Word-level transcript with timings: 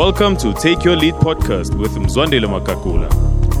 Welcome 0.00 0.38
to 0.38 0.54
Take 0.54 0.82
Your 0.82 0.96
Lead 0.96 1.12
podcast 1.16 1.78
with 1.78 1.90
Mzwandile 1.90 2.48
Magagula, 2.48 3.10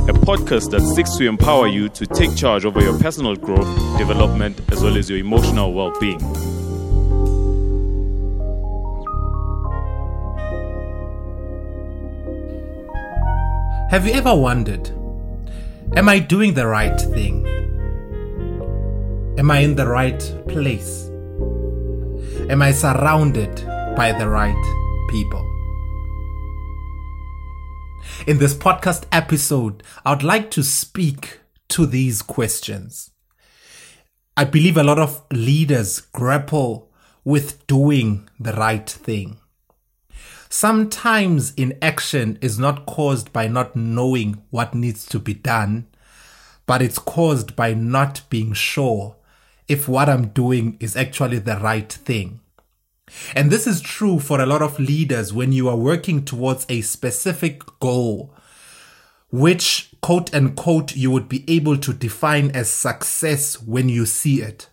a 0.08 0.12
podcast 0.14 0.70
that 0.70 0.80
seeks 0.80 1.18
to 1.18 1.28
empower 1.28 1.66
you 1.66 1.90
to 1.90 2.06
take 2.06 2.34
charge 2.34 2.64
over 2.64 2.80
your 2.80 2.98
personal 2.98 3.36
growth, 3.36 3.68
development, 3.98 4.58
as 4.72 4.82
well 4.82 4.96
as 4.96 5.10
your 5.10 5.18
emotional 5.18 5.74
well 5.74 5.92
being. 6.00 6.18
Have 13.90 14.06
you 14.06 14.14
ever 14.14 14.34
wondered, 14.34 14.88
am 15.94 16.08
I 16.08 16.20
doing 16.20 16.54
the 16.54 16.66
right 16.66 16.98
thing? 16.98 17.46
Am 19.36 19.50
I 19.50 19.58
in 19.58 19.76
the 19.76 19.86
right 19.86 20.20
place? 20.48 21.06
Am 22.48 22.62
I 22.62 22.72
surrounded 22.72 23.54
by 23.94 24.12
the 24.18 24.26
right 24.26 24.56
people? 25.10 25.49
In 28.26 28.36
this 28.36 28.52
podcast 28.52 29.06
episode, 29.10 29.82
I 30.04 30.10
would 30.10 30.22
like 30.22 30.50
to 30.50 30.62
speak 30.62 31.40
to 31.70 31.86
these 31.86 32.20
questions. 32.20 33.12
I 34.36 34.44
believe 34.44 34.76
a 34.76 34.82
lot 34.82 34.98
of 34.98 35.24
leaders 35.32 36.00
grapple 36.00 36.92
with 37.24 37.66
doing 37.66 38.28
the 38.38 38.52
right 38.52 38.88
thing. 38.88 39.38
Sometimes 40.50 41.54
inaction 41.54 42.38
is 42.42 42.58
not 42.58 42.84
caused 42.84 43.32
by 43.32 43.48
not 43.48 43.74
knowing 43.74 44.42
what 44.50 44.74
needs 44.74 45.06
to 45.06 45.18
be 45.18 45.32
done, 45.32 45.86
but 46.66 46.82
it's 46.82 46.98
caused 46.98 47.56
by 47.56 47.72
not 47.72 48.20
being 48.28 48.52
sure 48.52 49.16
if 49.66 49.88
what 49.88 50.10
I'm 50.10 50.28
doing 50.28 50.76
is 50.78 50.94
actually 50.94 51.38
the 51.38 51.56
right 51.56 51.90
thing. 51.90 52.40
And 53.34 53.50
this 53.50 53.66
is 53.66 53.80
true 53.80 54.18
for 54.18 54.40
a 54.40 54.46
lot 54.46 54.62
of 54.62 54.78
leaders 54.78 55.32
when 55.32 55.52
you 55.52 55.68
are 55.68 55.76
working 55.76 56.24
towards 56.24 56.66
a 56.68 56.80
specific 56.80 57.62
goal, 57.80 58.34
which 59.30 59.92
quote 60.00 60.34
unquote 60.34 60.96
you 60.96 61.10
would 61.10 61.28
be 61.28 61.44
able 61.48 61.76
to 61.78 61.92
define 61.92 62.50
as 62.50 62.70
success 62.70 63.60
when 63.62 63.88
you 63.88 64.06
see 64.06 64.40
it. 64.42 64.68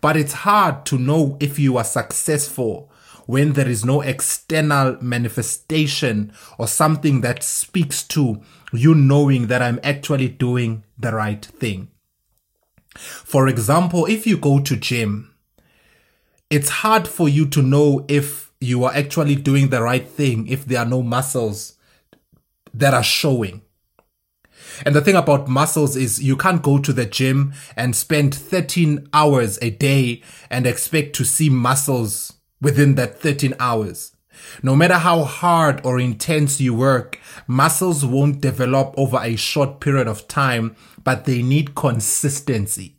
But 0.00 0.16
it's 0.16 0.32
hard 0.32 0.86
to 0.86 0.98
know 0.98 1.36
if 1.40 1.58
you 1.58 1.76
are 1.76 1.84
successful 1.84 2.90
when 3.26 3.54
there 3.54 3.68
is 3.68 3.84
no 3.84 4.00
external 4.00 4.96
manifestation 5.02 6.32
or 6.58 6.68
something 6.68 7.20
that 7.22 7.42
speaks 7.42 8.04
to 8.04 8.40
you 8.72 8.94
knowing 8.94 9.48
that 9.48 9.62
I'm 9.62 9.80
actually 9.82 10.28
doing 10.28 10.84
the 10.96 11.12
right 11.12 11.44
thing. 11.44 11.88
For 12.94 13.48
example, 13.48 14.06
if 14.06 14.26
you 14.26 14.36
go 14.36 14.60
to 14.60 14.76
gym, 14.76 15.34
it's 16.50 16.68
hard 16.68 17.08
for 17.08 17.28
you 17.28 17.46
to 17.46 17.62
know 17.62 18.04
if 18.08 18.52
you 18.60 18.84
are 18.84 18.94
actually 18.94 19.34
doing 19.34 19.68
the 19.68 19.82
right 19.82 20.08
thing 20.08 20.46
if 20.46 20.64
there 20.64 20.80
are 20.80 20.86
no 20.86 21.02
muscles 21.02 21.76
that 22.72 22.94
are 22.94 23.02
showing. 23.02 23.62
And 24.84 24.94
the 24.94 25.00
thing 25.00 25.16
about 25.16 25.48
muscles 25.48 25.96
is 25.96 26.22
you 26.22 26.36
can't 26.36 26.62
go 26.62 26.78
to 26.78 26.92
the 26.92 27.06
gym 27.06 27.54
and 27.76 27.96
spend 27.96 28.34
13 28.34 29.08
hours 29.12 29.58
a 29.62 29.70
day 29.70 30.22
and 30.50 30.66
expect 30.66 31.16
to 31.16 31.24
see 31.24 31.48
muscles 31.48 32.34
within 32.60 32.94
that 32.96 33.20
13 33.20 33.54
hours. 33.58 34.12
No 34.62 34.76
matter 34.76 34.94
how 34.94 35.24
hard 35.24 35.84
or 35.84 35.98
intense 35.98 36.60
you 36.60 36.74
work, 36.74 37.18
muscles 37.46 38.04
won't 38.04 38.40
develop 38.40 38.94
over 38.96 39.18
a 39.22 39.36
short 39.36 39.80
period 39.80 40.08
of 40.08 40.28
time, 40.28 40.76
but 41.02 41.24
they 41.24 41.42
need 41.42 41.74
consistency. 41.74 42.95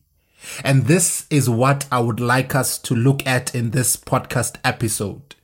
And 0.64 0.86
this 0.86 1.26
is 1.30 1.50
what 1.50 1.86
I 1.92 2.00
would 2.00 2.20
like 2.20 2.56
us 2.56 2.78
to 2.80 2.96
look 2.96 3.26
at 3.26 3.54
in 3.56 3.72
this 3.72 3.96
podcast 3.96 4.58
episode. 4.64 5.36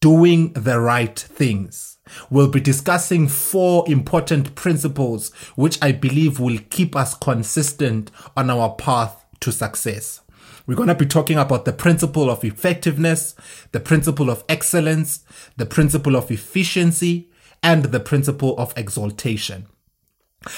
Doing 0.00 0.52
the 0.52 0.80
right 0.80 1.18
things. 1.18 1.98
We'll 2.30 2.50
be 2.50 2.60
discussing 2.60 3.26
four 3.28 3.84
important 3.88 4.54
principles 4.54 5.32
which 5.56 5.78
I 5.82 5.92
believe 5.92 6.38
will 6.38 6.58
keep 6.70 6.94
us 6.94 7.14
consistent 7.14 8.10
on 8.36 8.48
our 8.48 8.74
path 8.74 9.24
to 9.40 9.50
success. 9.50 10.20
We're 10.66 10.76
going 10.76 10.88
to 10.88 10.94
be 10.94 11.06
talking 11.06 11.38
about 11.38 11.64
the 11.64 11.72
principle 11.72 12.28
of 12.28 12.44
effectiveness, 12.44 13.34
the 13.72 13.80
principle 13.80 14.30
of 14.30 14.44
excellence, 14.48 15.24
the 15.56 15.66
principle 15.66 16.16
of 16.16 16.30
efficiency, 16.30 17.28
and 17.62 17.86
the 17.86 18.00
principle 18.00 18.56
of 18.58 18.72
exaltation. 18.76 19.66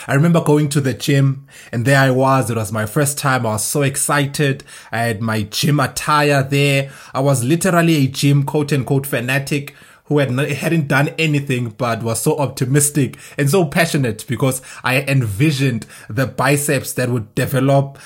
I 0.06 0.14
remember 0.14 0.42
going 0.42 0.68
to 0.70 0.80
the 0.80 0.94
gym 0.94 1.46
and 1.72 1.84
there 1.84 1.98
I 1.98 2.10
was. 2.10 2.50
It 2.50 2.56
was 2.56 2.72
my 2.72 2.86
first 2.86 3.16
time. 3.18 3.46
I 3.46 3.52
was 3.52 3.64
so 3.64 3.82
excited. 3.82 4.64
I 4.92 4.98
had 4.98 5.22
my 5.22 5.42
gym 5.42 5.80
attire 5.80 6.42
there. 6.42 6.90
I 7.14 7.20
was 7.20 7.44
literally 7.44 7.96
a 7.96 8.08
gym 8.08 8.44
quote 8.44 8.72
unquote 8.72 9.06
fanatic 9.06 9.74
who 10.08 10.18
had 10.18 10.30
not, 10.30 10.48
hadn't 10.48 10.88
done 10.88 11.08
anything 11.18 11.68
but 11.70 12.02
was 12.02 12.20
so 12.22 12.38
optimistic 12.38 13.18
and 13.36 13.48
so 13.48 13.66
passionate 13.66 14.24
because 14.26 14.62
I 14.82 15.02
envisioned 15.02 15.86
the 16.08 16.26
biceps 16.26 16.94
that 16.94 17.10
would 17.10 17.34
develop 17.34 17.98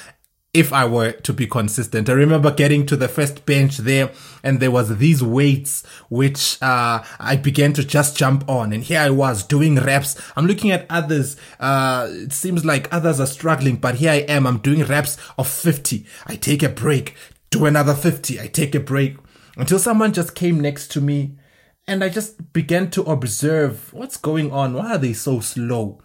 if 0.55 0.71
I 0.71 0.85
were 0.85 1.13
to 1.13 1.33
be 1.33 1.47
consistent. 1.47 2.11
I 2.11 2.13
remember 2.13 2.51
getting 2.51 2.85
to 2.87 2.97
the 2.97 3.09
first 3.09 3.47
bench 3.47 3.79
there 3.79 4.11
and 4.43 4.61
there 4.61 4.71
was 4.71 4.99
these 4.99 5.23
weights 5.23 5.83
which 6.11 6.59
uh, 6.61 7.03
I 7.19 7.37
began 7.37 7.73
to 7.75 7.85
just 7.85 8.17
jump 8.19 8.49
on 8.49 8.73
and 8.73 8.83
here 8.83 9.01
I 9.01 9.11
was 9.11 9.45
doing 9.45 9.77
reps. 9.77 10.21
I'm 10.37 10.47
looking 10.47 10.71
at 10.71 10.87
others. 10.91 11.37
Uh, 11.59 12.07
it 12.11 12.33
seems 12.33 12.67
like 12.67 12.93
others 12.93 13.19
are 13.19 13.27
struggling, 13.27 13.77
but 13.77 13.95
here 13.95 14.11
I 14.11 14.17
am. 14.29 14.47
I'm 14.47 14.59
doing 14.59 14.85
reps 14.85 15.17
of 15.39 15.49
50. 15.49 16.05
I 16.27 16.37
take 16.37 16.63
a 16.63 16.69
break, 16.69 17.15
do 17.49 17.65
another 17.65 17.95
50. 17.95 18.39
I 18.39 18.47
take 18.47 18.75
a 18.75 18.81
break 18.81 19.17
until 19.57 19.79
someone 19.79 20.13
just 20.13 20.35
came 20.35 20.61
next 20.61 20.89
to 20.93 21.01
me 21.01 21.39
and 21.87 22.05
I 22.05 22.11
just 22.11 22.53
began 22.53 22.91
to 22.91 23.03
observe 23.05 23.93
what's 23.95 24.19
going 24.19 24.53
on. 24.53 24.75
Why 24.75 24.93
are 24.93 24.99
they 24.99 25.15
so 25.15 25.41
slow? 25.41 26.03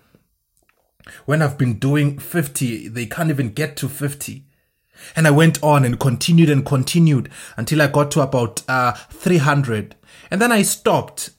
When 1.25 1.41
I've 1.41 1.57
been 1.57 1.79
doing 1.79 2.19
50, 2.19 2.87
they 2.89 3.05
can't 3.05 3.29
even 3.29 3.49
get 3.49 3.75
to 3.77 3.89
50. 3.89 4.45
And 5.15 5.27
I 5.27 5.31
went 5.31 5.61
on 5.63 5.85
and 5.85 5.99
continued 5.99 6.49
and 6.49 6.65
continued 6.65 7.29
until 7.55 7.81
I 7.81 7.87
got 7.87 8.11
to 8.11 8.21
about 8.21 8.63
uh, 8.67 8.93
300. 8.93 9.95
And 10.31 10.41
then 10.41 10.51
I 10.51 10.63
stopped. 10.63 11.31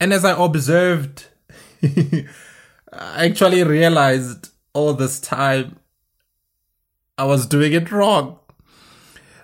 And 0.00 0.12
as 0.12 0.24
I 0.24 0.42
observed, 0.42 1.26
I 1.82 2.26
actually 3.26 3.62
realized 3.62 4.50
all 4.72 4.94
this 4.94 5.20
time 5.20 5.78
I 7.16 7.24
was 7.24 7.46
doing 7.46 7.72
it 7.72 7.90
wrong. 7.90 8.38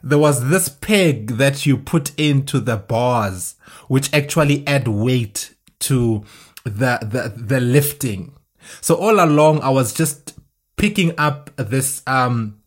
There 0.03 0.19
was 0.19 0.49
this 0.49 0.69
peg 0.69 1.33
that 1.33 1.67
you 1.67 1.77
put 1.77 2.19
into 2.19 2.59
the 2.59 2.77
bars, 2.77 3.57
which 3.89 4.13
actually 4.15 4.67
add 4.67 4.89
weight 4.89 5.55
to 5.81 6.25
the, 6.65 6.99
the, 7.03 7.33
the 7.37 7.61
lifting. 7.61 8.35
So 8.81 8.95
all 8.95 9.23
along, 9.23 9.61
I 9.61 9.71
was 9.71 9.93
just 9.93 10.39
picking 10.77 11.13
up 11.19 11.51
this, 11.57 12.03
um, 12.07 12.61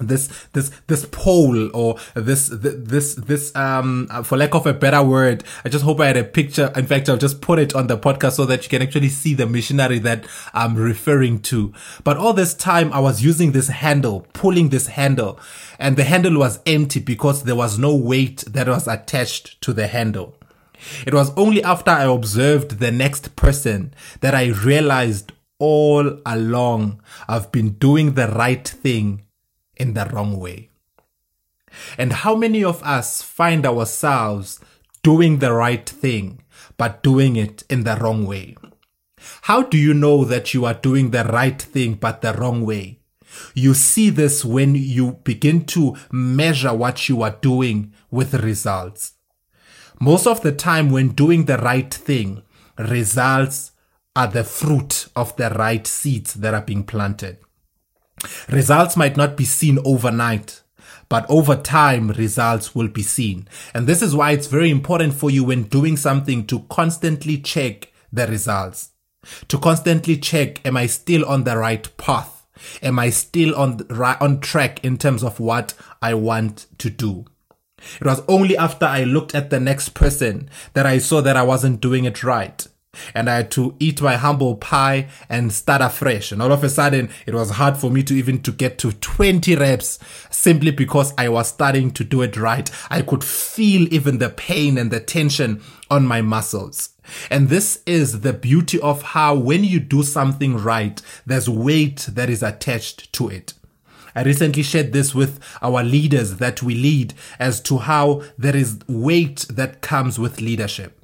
this 0.00 0.28
this 0.52 0.70
this 0.86 1.06
pole 1.06 1.70
or 1.74 1.96
this 2.14 2.48
this 2.48 3.14
this 3.14 3.54
um 3.54 4.08
for 4.24 4.36
lack 4.36 4.54
of 4.54 4.66
a 4.66 4.72
better 4.72 5.02
word 5.02 5.44
i 5.64 5.68
just 5.68 5.84
hope 5.84 6.00
i 6.00 6.06
had 6.06 6.16
a 6.16 6.24
picture 6.24 6.72
in 6.76 6.86
fact 6.86 7.08
i'll 7.08 7.16
just 7.16 7.40
put 7.40 7.58
it 7.58 7.74
on 7.74 7.86
the 7.86 7.96
podcast 7.96 8.32
so 8.32 8.44
that 8.44 8.62
you 8.62 8.70
can 8.70 8.82
actually 8.82 9.08
see 9.08 9.34
the 9.34 9.46
machinery 9.46 9.98
that 9.98 10.26
i'm 10.54 10.74
referring 10.74 11.40
to. 11.40 11.72
But 12.04 12.16
all 12.16 12.32
this 12.32 12.54
time 12.54 12.92
i 12.92 13.00
was 13.00 13.22
using 13.22 13.52
this 13.52 13.68
handle 13.68 14.26
pulling 14.32 14.70
this 14.70 14.88
handle 14.88 15.38
and 15.78 15.96
the 15.96 16.04
handle 16.04 16.38
was 16.38 16.60
empty 16.66 17.00
because 17.00 17.44
there 17.44 17.56
was 17.56 17.78
no 17.78 17.94
weight 17.94 18.44
that 18.48 18.68
was 18.68 18.88
attached 18.88 19.60
to 19.62 19.72
the 19.72 19.86
handle 19.86 20.36
it 21.06 21.14
was 21.14 21.32
only 21.36 21.62
after 21.62 21.90
i 21.90 22.04
observed 22.04 22.78
the 22.78 22.90
next 22.90 23.34
person 23.36 23.92
that 24.20 24.34
i 24.34 24.46
realized 24.46 25.32
all 25.62 26.18
along 26.26 27.00
I've 27.28 27.52
been 27.52 27.74
doing 27.74 28.14
the 28.14 28.26
right 28.26 28.66
thing 28.66 29.22
in 29.76 29.94
the 29.94 30.06
wrong 30.06 30.40
way. 30.40 30.70
And 31.96 32.12
how 32.12 32.34
many 32.34 32.64
of 32.64 32.82
us 32.82 33.22
find 33.22 33.64
ourselves 33.64 34.58
doing 35.04 35.38
the 35.38 35.52
right 35.52 35.88
thing, 35.88 36.42
but 36.76 37.04
doing 37.04 37.36
it 37.36 37.62
in 37.70 37.84
the 37.84 37.94
wrong 37.94 38.26
way? 38.26 38.56
How 39.42 39.62
do 39.62 39.78
you 39.78 39.94
know 39.94 40.24
that 40.24 40.52
you 40.52 40.64
are 40.64 40.74
doing 40.74 41.12
the 41.12 41.24
right 41.24 41.62
thing, 41.62 41.94
but 41.94 42.22
the 42.22 42.32
wrong 42.32 42.66
way? 42.66 42.98
You 43.54 43.72
see 43.72 44.10
this 44.10 44.44
when 44.44 44.74
you 44.74 45.12
begin 45.22 45.64
to 45.66 45.96
measure 46.10 46.74
what 46.74 47.08
you 47.08 47.22
are 47.22 47.38
doing 47.40 47.92
with 48.10 48.34
results. 48.34 49.12
Most 50.00 50.26
of 50.26 50.42
the 50.42 50.52
time, 50.52 50.90
when 50.90 51.10
doing 51.10 51.44
the 51.44 51.58
right 51.58 51.92
thing, 51.92 52.42
results 52.78 53.72
are 54.14 54.26
the 54.26 54.44
fruit 54.44 55.06
of 55.16 55.34
the 55.36 55.50
right 55.50 55.86
seeds 55.86 56.34
that 56.34 56.54
are 56.54 56.62
being 56.62 56.84
planted. 56.84 57.38
Results 58.48 58.96
might 58.96 59.16
not 59.16 59.36
be 59.36 59.44
seen 59.44 59.78
overnight, 59.84 60.62
but 61.08 61.26
over 61.28 61.56
time, 61.56 62.10
results 62.10 62.74
will 62.74 62.88
be 62.88 63.02
seen. 63.02 63.48
And 63.74 63.86
this 63.86 64.02
is 64.02 64.14
why 64.14 64.32
it's 64.32 64.46
very 64.46 64.70
important 64.70 65.14
for 65.14 65.30
you 65.30 65.44
when 65.44 65.64
doing 65.64 65.96
something 65.96 66.46
to 66.46 66.60
constantly 66.70 67.38
check 67.38 67.92
the 68.12 68.26
results. 68.26 68.90
To 69.48 69.58
constantly 69.58 70.16
check, 70.16 70.64
am 70.66 70.76
I 70.76 70.86
still 70.86 71.24
on 71.24 71.44
the 71.44 71.56
right 71.56 71.96
path? 71.96 72.46
Am 72.82 72.98
I 72.98 73.10
still 73.10 73.54
on, 73.54 73.80
on 73.90 74.40
track 74.40 74.84
in 74.84 74.98
terms 74.98 75.22
of 75.24 75.40
what 75.40 75.74
I 76.00 76.14
want 76.14 76.66
to 76.78 76.90
do? 76.90 77.24
It 78.00 78.06
was 78.06 78.22
only 78.28 78.56
after 78.56 78.86
I 78.86 79.04
looked 79.04 79.34
at 79.34 79.50
the 79.50 79.60
next 79.60 79.90
person 79.90 80.48
that 80.74 80.86
I 80.86 80.98
saw 80.98 81.20
that 81.20 81.36
I 81.36 81.42
wasn't 81.42 81.80
doing 81.80 82.04
it 82.04 82.22
right. 82.22 82.66
And 83.14 83.30
I 83.30 83.36
had 83.36 83.50
to 83.52 83.74
eat 83.78 84.02
my 84.02 84.16
humble 84.16 84.56
pie 84.56 85.08
and 85.28 85.50
start 85.50 85.80
afresh. 85.80 86.30
And 86.30 86.42
all 86.42 86.52
of 86.52 86.62
a 86.62 86.68
sudden, 86.68 87.08
it 87.24 87.32
was 87.32 87.52
hard 87.52 87.78
for 87.78 87.90
me 87.90 88.02
to 88.02 88.14
even 88.14 88.42
to 88.42 88.52
get 88.52 88.76
to 88.78 88.92
20 88.92 89.56
reps 89.56 89.98
simply 90.30 90.72
because 90.72 91.14
I 91.16 91.30
was 91.30 91.48
starting 91.48 91.90
to 91.92 92.04
do 92.04 92.20
it 92.20 92.36
right. 92.36 92.70
I 92.90 93.00
could 93.00 93.24
feel 93.24 93.92
even 93.92 94.18
the 94.18 94.28
pain 94.28 94.76
and 94.76 94.90
the 94.90 95.00
tension 95.00 95.62
on 95.90 96.06
my 96.06 96.20
muscles. 96.20 96.90
And 97.30 97.48
this 97.48 97.82
is 97.86 98.20
the 98.20 98.34
beauty 98.34 98.78
of 98.80 99.02
how 99.02 99.34
when 99.36 99.64
you 99.64 99.80
do 99.80 100.02
something 100.02 100.58
right, 100.58 101.00
there's 101.24 101.48
weight 101.48 102.08
that 102.12 102.28
is 102.28 102.42
attached 102.42 103.12
to 103.14 103.28
it. 103.28 103.54
I 104.14 104.22
recently 104.22 104.62
shared 104.62 104.92
this 104.92 105.14
with 105.14 105.40
our 105.60 105.82
leaders 105.82 106.36
that 106.36 106.62
we 106.62 106.74
lead 106.74 107.14
as 107.38 107.60
to 107.62 107.78
how 107.78 108.22
there 108.38 108.56
is 108.56 108.78
weight 108.86 109.46
that 109.50 109.80
comes 109.80 110.18
with 110.18 110.40
leadership. 110.40 110.98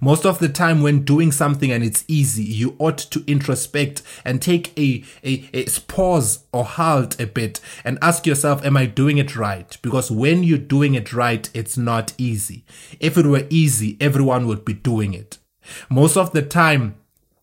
Most 0.00 0.26
of 0.26 0.38
the 0.38 0.48
time, 0.48 0.82
when 0.82 1.04
doing 1.04 1.32
something 1.32 1.70
and 1.70 1.82
it's 1.82 2.04
easy, 2.06 2.42
you 2.42 2.76
ought 2.78 2.98
to 2.98 3.20
introspect 3.20 4.02
and 4.24 4.40
take 4.40 4.78
a, 4.78 5.04
a, 5.24 5.48
a, 5.54 5.64
pause 5.88 6.44
or 6.52 6.64
halt 6.64 7.18
a 7.20 7.26
bit 7.26 7.60
and 7.84 7.98
ask 8.02 8.26
yourself, 8.26 8.64
Am 8.64 8.76
I 8.76 8.86
doing 8.86 9.18
it 9.18 9.36
right? 9.36 9.76
Because 9.82 10.10
when 10.10 10.42
you're 10.42 10.58
doing 10.58 10.94
it 10.94 11.12
right, 11.12 11.48
it's 11.54 11.76
not 11.76 12.12
easy. 12.18 12.64
If 12.98 13.16
it 13.16 13.26
were 13.26 13.46
easy, 13.50 13.96
everyone 14.00 14.46
would 14.46 14.64
be 14.64 14.74
doing 14.74 15.14
it. 15.14 15.38
Most 15.88 16.16
of 16.16 16.32
the 16.32 16.42
time, 16.42 16.96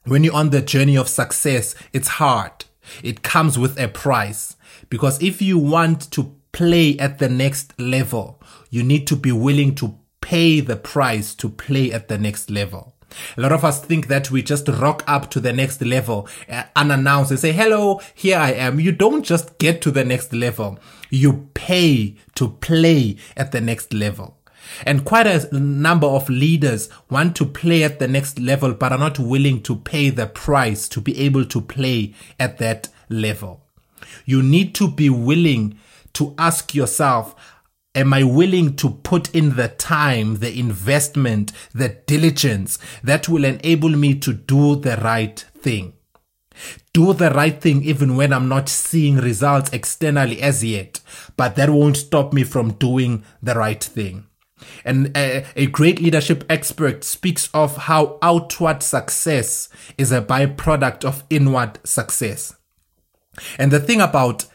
when 0.05 0.23
you're 0.23 0.35
on 0.35 0.51
the 0.51 0.61
journey 0.61 0.97
of 0.97 1.09
success, 1.09 1.75
it's 1.91 2.07
hard. 2.07 2.65
It 3.03 3.21
comes 3.21 3.59
with 3.59 3.79
a 3.79 3.87
price. 3.87 4.55
Because 4.89 5.21
if 5.21 5.41
you 5.41 5.57
want 5.57 6.11
to 6.11 6.35
play 6.51 6.97
at 6.97 7.19
the 7.19 7.29
next 7.29 7.79
level, 7.79 8.41
you 8.69 8.83
need 8.83 9.07
to 9.07 9.15
be 9.15 9.31
willing 9.31 9.75
to 9.75 9.97
pay 10.21 10.59
the 10.59 10.75
price 10.75 11.35
to 11.35 11.49
play 11.49 11.91
at 11.91 12.07
the 12.07 12.17
next 12.17 12.49
level. 12.49 12.93
A 13.37 13.41
lot 13.41 13.51
of 13.51 13.63
us 13.63 13.79
think 13.79 14.07
that 14.07 14.31
we 14.31 14.41
just 14.41 14.67
rock 14.67 15.03
up 15.07 15.29
to 15.31 15.39
the 15.39 15.53
next 15.53 15.81
level 15.81 16.27
uh, 16.49 16.63
unannounced 16.75 17.31
and 17.31 17.39
say, 17.39 17.51
hello, 17.51 18.01
here 18.13 18.37
I 18.37 18.51
am. 18.51 18.79
You 18.79 18.91
don't 18.91 19.23
just 19.23 19.57
get 19.59 19.81
to 19.83 19.91
the 19.91 20.03
next 20.03 20.33
level. 20.33 20.77
You 21.09 21.49
pay 21.53 22.17
to 22.35 22.49
play 22.49 23.17
at 23.35 23.51
the 23.51 23.61
next 23.61 23.93
level. 23.93 24.37
And 24.85 25.05
quite 25.05 25.27
a 25.27 25.57
number 25.57 26.07
of 26.07 26.29
leaders 26.29 26.89
want 27.09 27.35
to 27.37 27.45
play 27.45 27.83
at 27.83 27.99
the 27.99 28.07
next 28.07 28.39
level, 28.39 28.73
but 28.73 28.91
are 28.91 28.97
not 28.97 29.17
willing 29.17 29.63
to 29.63 29.77
pay 29.77 30.09
the 30.09 30.27
price 30.27 30.89
to 30.89 30.99
be 30.99 31.17
able 31.19 31.45
to 31.45 31.61
play 31.61 32.13
at 32.37 32.57
that 32.57 32.89
level. 33.09 33.63
You 34.25 34.41
need 34.41 34.75
to 34.75 34.89
be 34.89 35.09
willing 35.09 35.79
to 36.13 36.33
ask 36.37 36.73
yourself, 36.73 37.35
Am 37.95 38.13
I 38.13 38.23
willing 38.23 38.75
to 38.75 38.91
put 38.91 39.33
in 39.33 39.55
the 39.55 39.69
time, 39.69 40.35
the 40.35 40.59
investment, 40.59 41.51
the 41.73 41.89
diligence 41.89 42.77
that 43.03 43.27
will 43.27 43.43
enable 43.43 43.89
me 43.89 44.13
to 44.19 44.33
do 44.33 44.75
the 44.75 44.97
right 44.97 45.39
thing? 45.39 45.93
Do 46.93 47.13
the 47.13 47.31
right 47.31 47.59
thing 47.59 47.83
even 47.83 48.15
when 48.15 48.33
I'm 48.33 48.47
not 48.47 48.69
seeing 48.69 49.17
results 49.17 49.73
externally 49.73 50.43
as 50.43 50.63
yet, 50.63 50.99
but 51.37 51.55
that 51.55 51.71
won't 51.71 51.97
stop 51.97 52.33
me 52.33 52.43
from 52.43 52.73
doing 52.73 53.23
the 53.41 53.55
right 53.55 53.83
thing. 53.83 54.27
And 54.85 55.15
a, 55.17 55.45
a, 55.55 55.65
great 55.67 55.99
leadership 55.99 56.43
expert 56.49 57.03
speaks 57.03 57.49
of 57.53 57.77
how 57.77 58.17
outward 58.21 58.81
success 58.81 59.69
is 59.97 60.11
a 60.11 60.21
byproduct 60.21 61.05
of 61.05 61.23
inward 61.29 61.79
success. 61.83 62.56
And 63.57 63.71
the 63.71 63.79
thing 63.79 64.01
about 64.01 64.45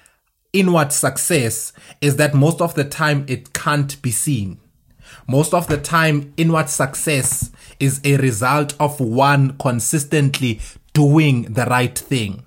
inward 0.53 0.93
success 0.93 1.73
is 2.01 2.17
that 2.17 2.35
most 2.35 2.61
of 2.61 2.75
the 2.75 2.85
time 2.85 3.25
it 3.29 3.53
can't 3.53 4.01
be 4.03 4.11
seen. 4.11 4.59
Most 5.29 5.55
of 5.55 5.67
the 5.69 5.79
time, 5.79 6.33
inward 6.37 6.69
success 6.69 7.51
is 7.79 8.01
a 8.05 8.17
result 8.17 8.75
of 8.81 9.01
one 9.01 9.57
consistently 9.59 10.61
doing 10.95 11.43
the 11.43 11.65
right 11.67 11.97
thing, 11.99 12.45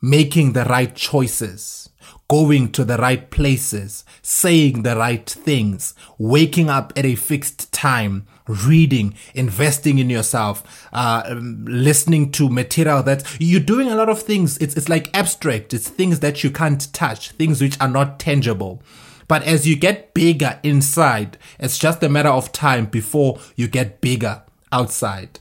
making 0.00 0.52
the 0.52 0.64
right 0.64 0.94
choices, 0.94 1.90
going 2.28 2.72
to 2.72 2.84
the 2.84 2.96
right 2.96 3.30
places, 3.30 4.04
saying 4.22 4.82
the 4.82 4.96
right 4.96 5.28
things, 5.28 5.94
waking 6.18 6.70
up 6.70 6.92
at 6.96 7.04
a 7.04 7.14
fixed 7.14 7.72
time, 7.72 8.26
reading, 8.46 9.14
investing 9.34 9.98
in 9.98 10.10
yourself, 10.10 10.88
uh, 10.92 11.22
um, 11.26 11.64
listening 11.66 12.32
to 12.32 12.48
material 12.48 13.02
that 13.02 13.24
you're 13.38 13.60
doing 13.60 13.88
a 13.88 13.94
lot 13.94 14.08
of 14.08 14.22
things. 14.22 14.58
It's, 14.58 14.74
it's 14.76 14.88
like 14.88 15.16
abstract. 15.16 15.72
It's 15.72 15.88
things 15.88 16.20
that 16.20 16.42
you 16.42 16.50
can't 16.50 16.92
touch, 16.92 17.30
things 17.32 17.60
which 17.60 17.80
are 17.80 17.88
not 17.88 18.18
tangible. 18.18 18.82
But 19.28 19.44
as 19.44 19.66
you 19.66 19.76
get 19.76 20.12
bigger 20.14 20.58
inside, 20.62 21.38
it's 21.58 21.78
just 21.78 22.02
a 22.02 22.08
matter 22.08 22.28
of 22.28 22.52
time 22.52 22.86
before 22.86 23.38
you 23.56 23.68
get 23.68 24.00
bigger 24.00 24.42
outside. 24.70 25.40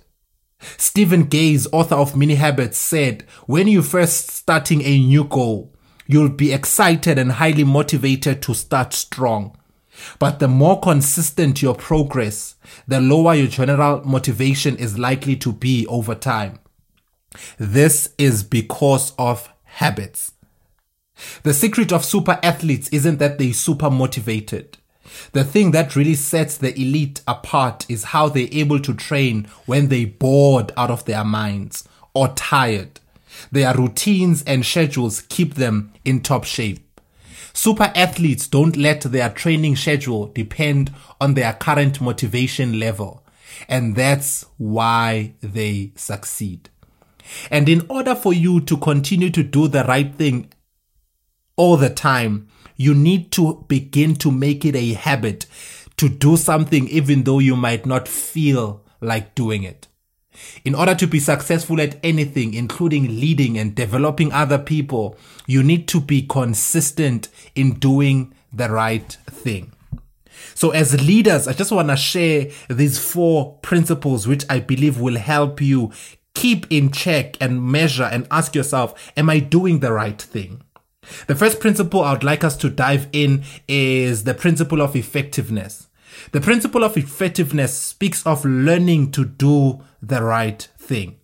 Stephen 0.77 1.23
Guise, 1.23 1.67
author 1.71 1.95
of 1.95 2.15
Mini 2.15 2.35
Habits, 2.35 2.77
said, 2.77 3.25
when 3.47 3.67
you're 3.67 3.83
first 3.83 4.29
starting 4.29 4.81
a 4.83 4.99
new 4.99 5.23
goal, 5.23 5.73
you'll 6.07 6.29
be 6.29 6.53
excited 6.53 7.17
and 7.17 7.33
highly 7.33 7.63
motivated 7.63 8.41
to 8.43 8.53
start 8.53 8.93
strong. 8.93 9.57
But 10.19 10.39
the 10.39 10.47
more 10.47 10.79
consistent 10.79 11.61
your 11.61 11.75
progress, 11.75 12.55
the 12.87 13.01
lower 13.01 13.35
your 13.35 13.47
general 13.47 14.03
motivation 14.05 14.77
is 14.77 14.97
likely 14.97 15.35
to 15.37 15.51
be 15.51 15.85
over 15.87 16.15
time. 16.15 16.59
This 17.57 18.13
is 18.17 18.43
because 18.43 19.13
of 19.17 19.51
habits. 19.63 20.33
The 21.43 21.53
secret 21.53 21.91
of 21.91 22.03
super 22.05 22.39
athletes 22.41 22.89
isn't 22.89 23.19
that 23.19 23.37
they're 23.37 23.53
super 23.53 23.89
motivated. 23.89 24.77
The 25.33 25.43
thing 25.43 25.71
that 25.71 25.95
really 25.95 26.15
sets 26.15 26.57
the 26.57 26.73
elite 26.79 27.21
apart 27.27 27.85
is 27.89 28.05
how 28.05 28.29
they're 28.29 28.47
able 28.51 28.79
to 28.79 28.93
train 28.93 29.47
when 29.65 29.87
they're 29.87 30.07
bored 30.07 30.71
out 30.77 30.89
of 30.89 31.05
their 31.05 31.23
minds 31.23 31.87
or 32.13 32.29
tired. 32.29 32.99
Their 33.51 33.73
routines 33.73 34.43
and 34.43 34.65
schedules 34.65 35.21
keep 35.21 35.55
them 35.55 35.93
in 36.05 36.21
top 36.21 36.43
shape. 36.43 36.85
Super 37.53 37.91
athletes 37.95 38.47
don't 38.47 38.77
let 38.77 39.01
their 39.01 39.29
training 39.29 39.75
schedule 39.75 40.27
depend 40.27 40.93
on 41.19 41.33
their 41.33 41.53
current 41.53 42.01
motivation 42.01 42.79
level. 42.79 43.25
And 43.67 43.95
that's 43.95 44.45
why 44.57 45.35
they 45.41 45.91
succeed. 45.95 46.69
And 47.49 47.69
in 47.69 47.85
order 47.89 48.15
for 48.15 48.33
you 48.33 48.61
to 48.61 48.77
continue 48.77 49.29
to 49.31 49.43
do 49.43 49.67
the 49.67 49.83
right 49.83 50.13
thing 50.13 50.51
all 51.55 51.77
the 51.77 51.89
time, 51.89 52.47
you 52.75 52.93
need 52.93 53.31
to 53.33 53.65
begin 53.67 54.15
to 54.15 54.31
make 54.31 54.65
it 54.65 54.75
a 54.75 54.93
habit 54.93 55.45
to 55.97 56.09
do 56.09 56.35
something 56.37 56.87
even 56.87 57.23
though 57.23 57.39
you 57.39 57.55
might 57.55 57.85
not 57.85 58.07
feel 58.07 58.83
like 59.01 59.35
doing 59.35 59.63
it. 59.63 59.87
In 60.63 60.75
order 60.75 60.95
to 60.95 61.07
be 61.07 61.19
successful 61.19 61.81
at 61.81 61.97
anything, 62.03 62.53
including 62.53 63.19
leading 63.19 63.57
and 63.57 63.75
developing 63.75 64.31
other 64.31 64.57
people, 64.57 65.17
you 65.45 65.63
need 65.63 65.87
to 65.89 65.99
be 65.99 66.21
consistent 66.21 67.27
in 67.55 67.73
doing 67.73 68.33
the 68.53 68.69
right 68.69 69.17
thing. 69.27 69.73
So 70.55 70.71
as 70.71 70.99
leaders, 71.05 71.47
I 71.47 71.53
just 71.53 71.71
want 71.71 71.89
to 71.89 71.95
share 71.95 72.47
these 72.69 72.97
four 72.97 73.57
principles 73.61 74.27
which 74.27 74.45
I 74.49 74.59
believe 74.59 74.99
will 74.99 75.17
help 75.17 75.61
you 75.61 75.91
keep 76.33 76.65
in 76.71 76.91
check 76.91 77.37
and 77.41 77.63
measure 77.63 78.03
and 78.03 78.27
ask 78.31 78.55
yourself, 78.55 79.11
am 79.17 79.29
I 79.29 79.39
doing 79.39 79.79
the 79.79 79.91
right 79.91 80.21
thing? 80.21 80.63
The 81.27 81.35
first 81.35 81.59
principle 81.59 82.03
I 82.03 82.13
would 82.13 82.23
like 82.23 82.43
us 82.43 82.55
to 82.57 82.69
dive 82.69 83.07
in 83.11 83.43
is 83.67 84.23
the 84.23 84.33
principle 84.33 84.81
of 84.81 84.95
effectiveness. 84.95 85.87
The 86.31 86.41
principle 86.41 86.83
of 86.83 86.97
effectiveness 86.97 87.75
speaks 87.75 88.25
of 88.25 88.45
learning 88.45 89.11
to 89.11 89.25
do 89.25 89.83
the 90.01 90.23
right 90.23 90.67
thing. 90.77 91.17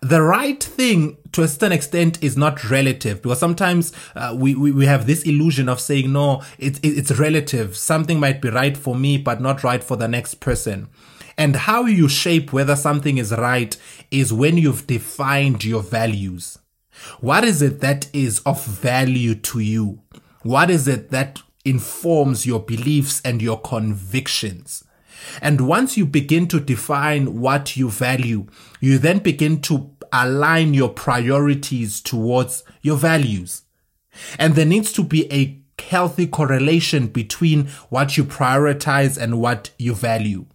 The 0.00 0.22
right 0.22 0.62
thing 0.62 1.16
to 1.32 1.42
a 1.42 1.48
certain 1.48 1.72
extent 1.72 2.22
is 2.22 2.36
not 2.36 2.68
relative 2.70 3.22
because 3.22 3.38
sometimes 3.38 3.92
uh, 4.14 4.34
we, 4.36 4.54
we, 4.54 4.72
we 4.72 4.86
have 4.86 5.06
this 5.06 5.22
illusion 5.22 5.68
of 5.68 5.80
saying, 5.80 6.12
no, 6.12 6.42
it, 6.58 6.78
it, 6.84 6.98
it's 6.98 7.12
relative. 7.12 7.76
Something 7.76 8.20
might 8.20 8.40
be 8.40 8.50
right 8.50 8.76
for 8.76 8.94
me, 8.94 9.18
but 9.18 9.40
not 9.40 9.64
right 9.64 9.82
for 9.82 9.96
the 9.96 10.08
next 10.08 10.36
person. 10.36 10.88
And 11.38 11.56
how 11.56 11.84
you 11.84 12.08
shape 12.08 12.52
whether 12.52 12.76
something 12.76 13.18
is 13.18 13.32
right 13.32 13.76
is 14.10 14.32
when 14.32 14.56
you've 14.56 14.86
defined 14.86 15.64
your 15.64 15.82
values. 15.82 16.58
What 17.20 17.44
is 17.44 17.60
it 17.60 17.80
that 17.80 18.08
is 18.14 18.40
of 18.40 18.64
value 18.64 19.34
to 19.34 19.60
you? 19.60 20.00
What 20.42 20.70
is 20.70 20.88
it 20.88 21.10
that 21.10 21.42
informs 21.64 22.46
your 22.46 22.60
beliefs 22.60 23.20
and 23.24 23.42
your 23.42 23.60
convictions? 23.60 24.84
And 25.40 25.66
once 25.68 25.96
you 25.96 26.06
begin 26.06 26.48
to 26.48 26.60
define 26.60 27.40
what 27.40 27.76
you 27.76 27.90
value, 27.90 28.46
you 28.80 28.98
then 28.98 29.18
begin 29.18 29.60
to 29.62 29.90
align 30.12 30.74
your 30.74 30.88
priorities 30.88 32.00
towards 32.00 32.64
your 32.82 32.96
values. 32.96 33.62
And 34.38 34.54
there 34.54 34.66
needs 34.66 34.92
to 34.92 35.02
be 35.02 35.30
a 35.32 35.60
healthy 35.82 36.26
correlation 36.26 37.08
between 37.08 37.66
what 37.90 38.16
you 38.16 38.24
prioritize 38.24 39.18
and 39.18 39.40
what 39.40 39.70
you 39.78 39.94
value. 39.94 40.46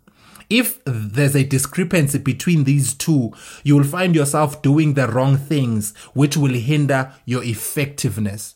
If 0.50 0.84
there's 0.84 1.36
a 1.36 1.46
discrepancy 1.46 2.18
between 2.18 2.66
these 2.66 2.94
two, 2.94 3.32
you 3.64 3.78
will 3.78 3.86
find 3.86 4.14
yourself 4.14 4.62
doing 4.62 4.96
the 4.96 5.08
wrong 5.08 5.38
things, 5.38 5.96
which 6.14 6.36
will 6.36 6.54
hinder 6.54 7.14
your 7.26 7.44
effectiveness. 7.44 8.56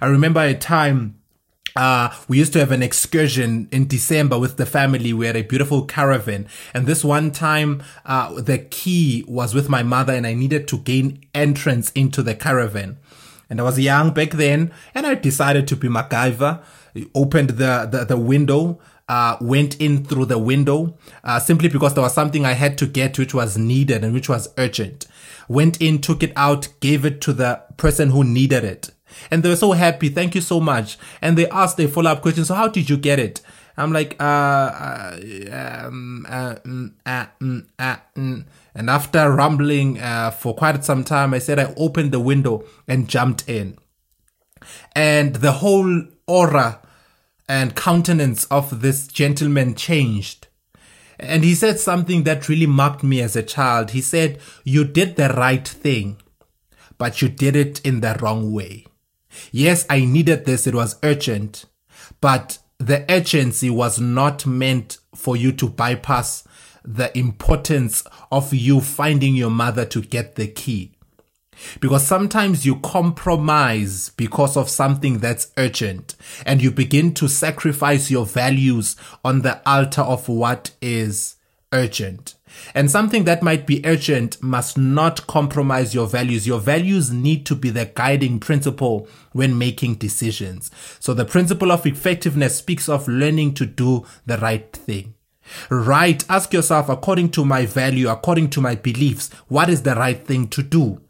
I 0.00 0.06
remember 0.06 0.40
a 0.40 0.54
time 0.54 1.20
uh, 1.76 2.14
we 2.26 2.38
used 2.38 2.52
to 2.54 2.58
have 2.58 2.72
an 2.72 2.82
excursion 2.82 3.68
in 3.70 3.86
December 3.86 4.38
with 4.38 4.56
the 4.56 4.66
family. 4.66 5.12
We 5.12 5.26
had 5.26 5.36
a 5.36 5.42
beautiful 5.42 5.84
caravan. 5.84 6.48
And 6.72 6.86
this 6.86 7.04
one 7.04 7.30
time, 7.30 7.82
uh, 8.04 8.40
the 8.40 8.58
key 8.58 9.24
was 9.28 9.54
with 9.54 9.68
my 9.68 9.82
mother 9.82 10.14
and 10.14 10.26
I 10.26 10.34
needed 10.34 10.66
to 10.68 10.78
gain 10.78 11.24
entrance 11.34 11.90
into 11.92 12.22
the 12.22 12.34
caravan. 12.34 12.98
And 13.50 13.60
I 13.60 13.64
was 13.64 13.78
young 13.78 14.12
back 14.12 14.30
then 14.30 14.72
and 14.94 15.06
I 15.06 15.14
decided 15.14 15.68
to 15.68 15.76
be 15.76 15.88
MacGyver. 15.88 16.62
Opened 17.14 17.50
the, 17.50 17.86
the, 17.90 18.06
the 18.06 18.16
window, 18.16 18.80
uh, 19.06 19.36
went 19.42 19.78
in 19.78 20.02
through 20.02 20.24
the 20.24 20.38
window, 20.38 20.96
uh, 21.22 21.38
simply 21.38 21.68
because 21.68 21.92
there 21.92 22.02
was 22.02 22.14
something 22.14 22.46
I 22.46 22.52
had 22.52 22.78
to 22.78 22.86
get 22.86 23.18
which 23.18 23.34
was 23.34 23.58
needed 23.58 24.02
and 24.02 24.14
which 24.14 24.30
was 24.30 24.48
urgent. 24.56 25.06
Went 25.46 25.80
in, 25.80 26.00
took 26.00 26.22
it 26.22 26.32
out, 26.36 26.68
gave 26.80 27.04
it 27.04 27.20
to 27.20 27.34
the 27.34 27.62
person 27.76 28.10
who 28.10 28.24
needed 28.24 28.64
it 28.64 28.90
and 29.30 29.42
they 29.42 29.48
were 29.48 29.56
so 29.56 29.72
happy. 29.72 30.08
Thank 30.08 30.34
you 30.34 30.40
so 30.40 30.60
much. 30.60 30.98
And 31.20 31.36
they 31.36 31.48
asked 31.48 31.78
a 31.80 31.88
follow 31.88 32.10
up 32.10 32.22
question. 32.22 32.44
So 32.44 32.54
how 32.54 32.68
did 32.68 32.88
you 32.90 32.96
get 32.96 33.18
it? 33.18 33.40
I'm 33.78 33.92
like, 33.92 34.16
uh, 34.20 34.24
uh, 34.24 35.16
um, 35.52 36.26
uh, 36.28 36.54
mm, 36.54 36.92
uh, 37.04 37.26
mm, 37.40 37.66
uh, 37.78 37.96
mm. 38.16 38.44
and 38.74 38.90
after 38.90 39.30
rumbling 39.30 40.00
uh, 40.00 40.30
for 40.30 40.54
quite 40.54 40.82
some 40.84 41.04
time, 41.04 41.34
I 41.34 41.38
said 41.38 41.58
I 41.58 41.74
opened 41.76 42.12
the 42.12 42.20
window 42.20 42.64
and 42.88 43.06
jumped 43.06 43.46
in, 43.48 43.76
and 44.94 45.36
the 45.36 45.52
whole 45.52 46.04
aura 46.26 46.80
and 47.48 47.76
countenance 47.76 48.44
of 48.46 48.80
this 48.80 49.06
gentleman 49.06 49.74
changed. 49.74 50.48
And 51.18 51.44
he 51.44 51.54
said 51.54 51.78
something 51.78 52.24
that 52.24 52.48
really 52.48 52.66
marked 52.66 53.02
me 53.02 53.20
as 53.22 53.36
a 53.36 53.42
child. 53.42 53.90
He 53.90 54.00
said, 54.00 54.38
You 54.64 54.84
did 54.84 55.16
the 55.16 55.30
right 55.30 55.66
thing, 55.66 56.20
but 56.98 57.22
you 57.22 57.28
did 57.28 57.56
it 57.56 57.80
in 57.80 58.00
the 58.00 58.18
wrong 58.20 58.52
way. 58.52 58.86
Yes, 59.52 59.86
I 59.90 60.04
needed 60.04 60.44
this. 60.44 60.66
It 60.66 60.74
was 60.74 60.96
urgent, 61.02 61.66
but 62.20 62.58
the 62.78 63.04
urgency 63.10 63.70
was 63.70 63.98
not 64.00 64.46
meant 64.46 64.98
for 65.14 65.36
you 65.36 65.52
to 65.52 65.68
bypass 65.68 66.46
the 66.84 67.16
importance 67.18 68.04
of 68.30 68.54
you 68.54 68.80
finding 68.80 69.34
your 69.34 69.50
mother 69.50 69.84
to 69.86 70.00
get 70.00 70.36
the 70.36 70.46
key. 70.46 70.92
Because 71.80 72.06
sometimes 72.06 72.66
you 72.66 72.76
compromise 72.76 74.10
because 74.10 74.56
of 74.56 74.68
something 74.68 75.18
that's 75.18 75.52
urgent 75.56 76.14
and 76.44 76.62
you 76.62 76.70
begin 76.70 77.14
to 77.14 77.28
sacrifice 77.28 78.10
your 78.10 78.26
values 78.26 78.94
on 79.24 79.42
the 79.42 79.66
altar 79.68 80.02
of 80.02 80.28
what 80.28 80.72
is 80.80 81.36
urgent. 81.72 82.35
And 82.74 82.90
something 82.90 83.24
that 83.24 83.42
might 83.42 83.66
be 83.66 83.84
urgent 83.84 84.42
must 84.42 84.76
not 84.76 85.26
compromise 85.26 85.94
your 85.94 86.06
values. 86.06 86.46
Your 86.46 86.60
values 86.60 87.10
need 87.10 87.46
to 87.46 87.54
be 87.54 87.70
the 87.70 87.86
guiding 87.86 88.40
principle 88.40 89.08
when 89.32 89.58
making 89.58 89.96
decisions. 89.96 90.70
So 91.00 91.14
the 91.14 91.24
principle 91.24 91.72
of 91.72 91.86
effectiveness 91.86 92.56
speaks 92.56 92.88
of 92.88 93.08
learning 93.08 93.54
to 93.54 93.66
do 93.66 94.06
the 94.24 94.38
right 94.38 94.72
thing. 94.72 95.14
Right. 95.70 96.24
Ask 96.28 96.52
yourself, 96.52 96.88
according 96.88 97.30
to 97.30 97.44
my 97.44 97.66
value, 97.66 98.08
according 98.08 98.50
to 98.50 98.60
my 98.60 98.74
beliefs, 98.74 99.30
what 99.48 99.68
is 99.68 99.82
the 99.82 99.94
right 99.94 100.24
thing 100.26 100.48
to 100.48 100.62
do? 100.62 101.00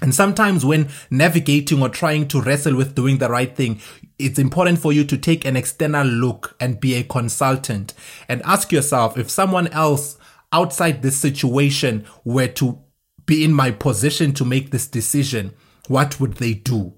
And 0.00 0.14
sometimes 0.14 0.64
when 0.64 0.88
navigating 1.10 1.82
or 1.82 1.88
trying 1.88 2.28
to 2.28 2.40
wrestle 2.40 2.76
with 2.76 2.94
doing 2.94 3.18
the 3.18 3.28
right 3.28 3.54
thing, 3.54 3.80
it's 4.18 4.38
important 4.38 4.78
for 4.78 4.92
you 4.92 5.04
to 5.04 5.18
take 5.18 5.44
an 5.44 5.56
external 5.56 6.06
look 6.06 6.56
and 6.60 6.80
be 6.80 6.94
a 6.94 7.02
consultant 7.02 7.94
and 8.28 8.42
ask 8.44 8.70
yourself 8.70 9.18
if 9.18 9.30
someone 9.30 9.66
else 9.68 10.16
outside 10.52 11.02
this 11.02 11.18
situation 11.18 12.06
were 12.24 12.48
to 12.48 12.78
be 13.26 13.44
in 13.44 13.52
my 13.52 13.70
position 13.70 14.32
to 14.34 14.44
make 14.44 14.70
this 14.70 14.86
decision, 14.86 15.54
what 15.86 16.18
would 16.18 16.34
they 16.34 16.54
do? 16.54 16.94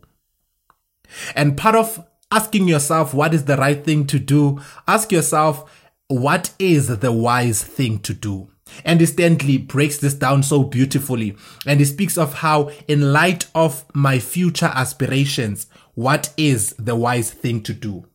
And 1.35 1.57
part 1.57 1.75
of 1.75 2.05
asking 2.31 2.69
yourself 2.69 3.13
what 3.13 3.35
is 3.35 3.45
the 3.45 3.57
right 3.57 3.85
thing 3.85 4.07
to 4.07 4.19
do, 4.19 4.61
ask 4.87 5.11
yourself 5.11 5.89
what 6.09 6.53
is 6.59 6.99
the 6.99 7.13
wise 7.13 7.63
thing 7.63 7.99
to 8.01 8.15
do. 8.15 8.49
Andy 8.85 9.07
Stanley 9.07 9.59
breaks 9.59 9.99
this 9.99 10.15
down 10.15 10.45
so 10.45 10.63
beautifully 10.63 11.37
and 11.67 11.81
he 11.81 11.87
speaks 11.87 12.17
of 12.17 12.35
how, 12.35 12.71
in 12.87 13.13
light 13.13 13.47
of 13.55 13.85
my 13.95 14.21
future 14.21 14.71
aspirations, 14.73 15.67
what 15.95 16.33
is 16.37 16.75
the 16.79 16.95
wise 16.95 17.31
thing 17.33 17.63
to 17.65 17.73
do? 17.73 18.07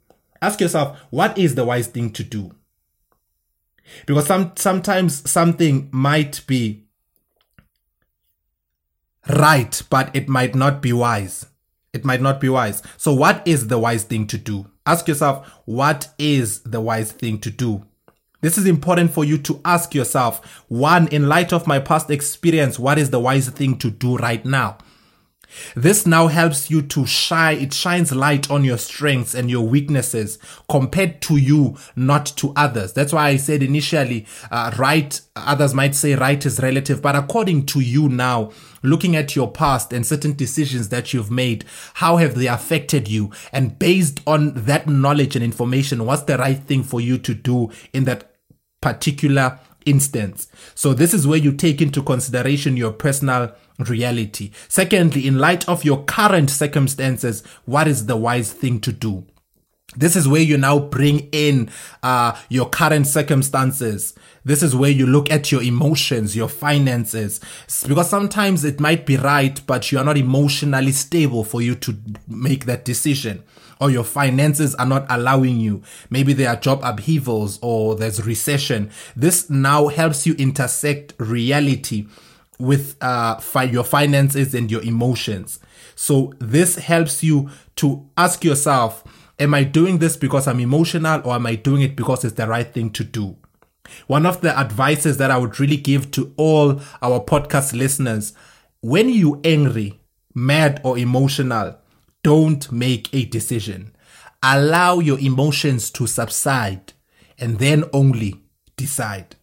Ask 0.42 0.62
yourself, 0.62 0.98
what 1.10 1.38
is 1.38 1.56
the 1.56 1.65
wise 1.65 1.88
thing 1.88 2.12
to 2.12 2.24
do? 2.24 2.51
Because 4.06 4.27
some 4.27 4.54
sometimes 4.56 5.30
something 5.30 5.89
might 5.92 6.46
be 6.48 6.86
right, 9.30 9.82
but 9.89 10.15
it 10.15 10.27
might 10.27 10.56
not 10.56 10.82
be 10.82 10.94
wise. 10.94 11.46
It 11.94 12.04
might 12.04 12.22
not 12.22 12.42
be 12.42 12.50
wise. 12.50 12.84
So 12.98 13.13
what 13.13 13.48
is 13.48 13.68
the 13.68 13.80
wise 13.80 14.04
thing 14.04 14.27
to 14.27 14.38
do? 14.38 14.70
Ask 14.86 15.08
yourself, 15.08 15.48
what 15.65 16.10
is 16.20 16.62
the 16.62 16.82
wise 16.82 17.12
thing 17.12 17.39
to 17.39 17.50
do? 17.50 17.86
This 18.42 18.58
is 18.58 18.68
important 18.68 19.12
for 19.12 19.25
you 19.25 19.38
to 19.39 19.60
ask 19.65 19.96
yourself. 19.96 20.63
One, 20.68 21.08
in 21.08 21.27
light 21.27 21.51
of 21.54 21.65
my 21.65 21.80
past 21.80 22.12
experience, 22.12 22.77
what 22.77 23.00
is 23.00 23.10
the 23.10 23.20
wise 23.20 23.50
thing 23.50 23.77
to 23.80 23.89
do 23.89 24.18
right 24.18 24.46
now? 24.46 24.77
This 25.76 26.06
now 26.06 26.28
helps 26.28 26.70
you 26.70 26.82
to 26.82 27.06
shine, 27.06 27.60
it 27.60 27.74
shines 27.74 28.12
light 28.12 28.50
on 28.50 28.64
your 28.64 28.78
strengths 28.78 29.34
and 29.34 29.50
your 29.50 29.68
weaknesses 29.68 30.40
compared 30.70 31.22
to 31.24 31.38
you, 31.38 31.78
not 31.96 32.26
to 32.38 32.54
others. 32.56 32.94
That's 32.94 33.14
why 33.14 33.30
I 33.30 33.38
said 33.38 33.64
initially, 33.64 34.26
uh, 34.52 34.72
right, 34.78 35.20
others 35.36 35.74
might 35.74 35.96
say 35.96 36.16
right 36.16 36.44
is 36.46 36.60
relative, 36.60 37.02
but 37.02 37.16
according 37.16 37.66
to 37.68 37.80
you 37.80 38.10
now, 38.10 38.52
looking 38.84 39.16
at 39.16 39.36
your 39.36 39.52
past 39.52 39.92
and 39.92 40.06
certain 40.06 40.34
decisions 40.34 40.90
that 40.90 41.14
you've 41.14 41.32
made, 41.32 41.66
how 41.96 42.18
have 42.18 42.36
they 42.36 42.48
affected 42.48 43.08
you? 43.08 43.32
And 43.52 43.78
based 43.78 44.22
on 44.28 44.54
that 44.66 44.88
knowledge 44.88 45.36
and 45.36 45.44
information, 45.44 46.06
what's 46.06 46.24
the 46.24 46.38
right 46.38 46.60
thing 46.60 46.84
for 46.84 47.02
you 47.02 47.18
to 47.20 47.34
do 47.34 47.72
in 47.94 48.06
that 48.06 48.32
particular 48.82 49.60
instance? 49.86 50.48
So 50.74 50.94
this 50.94 51.13
is 51.13 51.27
where 51.27 51.38
you 51.38 51.51
take 51.51 51.82
into 51.82 52.01
consideration 52.04 52.77
your 52.77 52.92
personal 52.92 53.54
reality. 53.80 54.51
Secondly, 54.68 55.27
in 55.27 55.39
light 55.39 55.68
of 55.68 55.84
your 55.84 56.04
current 56.04 56.50
circumstances, 56.50 57.44
what 57.65 57.88
is 57.88 58.06
the 58.06 58.18
wise 58.18 58.51
thing 58.51 58.80
to 58.82 58.92
do? 58.92 59.25
This 59.98 60.15
is 60.15 60.27
where 60.27 60.42
you 60.42 60.58
now 60.58 60.80
bring 60.80 61.30
in 61.32 61.70
uh, 62.04 62.38
your 62.50 62.70
current 62.70 63.08
circumstances. 63.08 64.13
This 64.44 64.62
is 64.62 64.75
where 64.75 64.89
you 64.89 65.08
look 65.08 65.32
at 65.32 65.51
your 65.51 65.63
emotions, 65.63 66.36
your 66.36 66.50
finances, 66.50 67.39
because 67.88 68.10
sometimes 68.10 68.65
it 68.65 68.80
might 68.80 69.06
be 69.06 69.15
right, 69.15 69.60
but 69.65 69.92
you 69.92 69.98
are 69.98 70.04
not 70.04 70.18
emotionally 70.18 70.92
stable 70.92 71.44
for 71.44 71.62
you 71.62 71.75
to 71.75 71.98
make 72.27 72.65
that 72.65 72.84
decision, 72.84 73.44
or 73.79 73.91
your 73.91 74.03
finances 74.03 74.75
are 74.75 74.86
not 74.86 75.05
allowing 75.10 75.60
you. 75.60 75.82
Maybe 76.10 76.34
there 76.34 76.50
are 76.50 76.55
job 76.55 76.79
upheavals 76.84 77.60
or 77.62 77.96
there's 77.96 78.25
recession. 78.25 78.91
This 79.15 79.50
now 79.50 79.88
helps 79.88 80.25
you 80.25 80.34
intersect 80.36 81.13
reality 81.17 82.08
with 82.60 82.96
uh, 83.01 83.38
fi- 83.38 83.63
your 83.63 83.84
finances 83.84 84.53
and 84.53 84.72
your 84.72 84.82
emotions. 84.84 85.60
So 85.96 86.34
this 86.39 86.75
helps 86.75 87.24
you 87.24 87.50
to 87.77 88.10
ask 88.17 88.44
yourself, 88.44 89.03
am 89.39 89.53
I 89.53 89.63
doing 89.63 89.98
this 89.98 90.15
because 90.17 90.48
I'm 90.48 90.60
emotional 90.60 91.22
or 91.25 91.36
am 91.36 91.46
I 91.46 91.55
doing 91.55 91.82
it 91.82 91.96
because 91.96 92.24
it's 92.24 92.36
the 92.36 92.48
right 92.48 92.72
thing 92.72 92.91
to 92.91 93.03
do? 93.03 93.38
One 94.08 94.25
of 94.25 94.41
the 94.41 94.58
advices 94.58 95.17
that 95.17 95.32
I 95.32 95.38
would 95.38 95.60
really 95.60 95.77
give 95.77 96.12
to 96.12 96.34
all 96.38 96.82
our 97.01 97.20
podcast 97.20 97.74
listeners, 97.77 98.34
when 98.82 99.10
you 99.10 99.41
angry, 99.44 100.00
mad 100.34 100.82
or 100.84 100.98
emotional, 100.98 101.77
don't 102.25 102.72
make 102.72 103.13
a 103.13 103.24
decision. 103.24 103.96
Allow 104.41 104.98
your 104.98 105.20
emotions 105.20 105.91
to 105.91 106.08
subside 106.08 106.94
and 107.38 107.60
then 107.60 107.84
only 107.94 108.41
decide. 108.75 109.36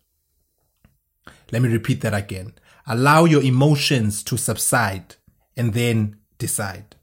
Let 1.52 1.62
me 1.62 1.68
repeat 1.68 2.00
that 2.00 2.12
again. 2.12 2.54
Allow 2.84 3.26
your 3.26 3.40
emotions 3.40 4.24
to 4.24 4.36
subside 4.36 5.14
and 5.56 5.74
then 5.74 6.16
decide. 6.38 6.96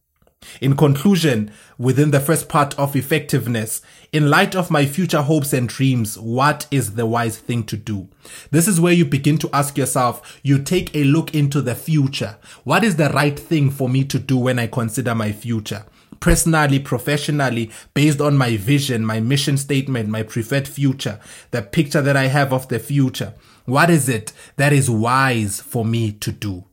In 0.62 0.75
conclusion, 0.75 1.51
within 1.77 2.12
the 2.12 2.20
first 2.20 2.50
part 2.50 2.77
of 2.77 2.96
effectiveness, 2.96 3.82
in 4.12 4.29
light 4.29 4.56
of 4.56 4.72
my 4.72 4.86
future 4.86 5.22
hopes 5.22 5.53
and 5.53 5.70
dreams, 5.70 6.18
what 6.18 6.68
is 6.72 6.96
the 6.96 7.06
wise 7.06 7.38
thing 7.38 7.63
to 7.65 7.77
do? 7.77 8.08
This 8.51 8.68
is 8.68 8.79
where 8.79 8.94
you 8.94 9.06
begin 9.06 9.38
to 9.39 9.50
ask 9.53 9.77
yourself, 9.77 10.39
you 10.44 10.62
take 10.62 10.96
a 10.96 11.03
look 11.03 11.34
into 11.34 11.62
the 11.62 11.75
future. 11.75 12.38
What 12.63 12.84
is 12.84 12.96
the 12.96 13.10
right 13.10 13.39
thing 13.39 13.72
for 13.72 13.89
me 13.89 14.03
to 14.06 14.20
do 14.20 14.38
when 14.38 14.60
I 14.60 14.68
consider 14.68 15.15
my 15.15 15.32
future? 15.32 15.86
personally, 16.20 16.79
professionally, 16.79 17.72
based 17.94 18.22
on 18.22 18.38
my 18.38 18.58
vision, 18.58 19.06
my 19.06 19.20
mission 19.20 19.58
statement, 19.58 20.10
my 20.10 20.24
preferred 20.24 20.68
future, 20.68 21.20
the 21.51 21.62
picture 21.62 22.01
that 22.01 22.18
I 22.18 22.27
have 22.27 22.53
of 22.53 22.68
the 22.68 22.79
future. 22.79 23.34
What 23.65 23.89
is 23.89 24.10
it 24.10 24.34
that 24.56 24.74
is 24.74 24.89
wise 24.89 25.62
for 25.62 25.86
me 25.86 26.12
to 26.13 26.32
do? 26.32 26.65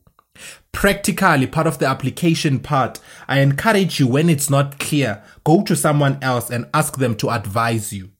Practically, 0.77 1.47
part 1.47 1.65
of 1.65 1.79
the 1.79 1.87
application 1.87 2.59
part, 2.59 2.99
I 3.27 3.39
encourage 3.39 3.99
you 3.99 4.05
when 4.05 4.29
it's 4.29 4.47
not 4.47 4.77
clear, 4.77 5.23
go 5.43 5.63
to 5.63 5.75
someone 5.75 6.19
else 6.21 6.51
and 6.51 6.69
ask 6.71 6.99
them 6.99 7.15
to 7.15 7.31
advise 7.31 7.91
you. 7.91 8.11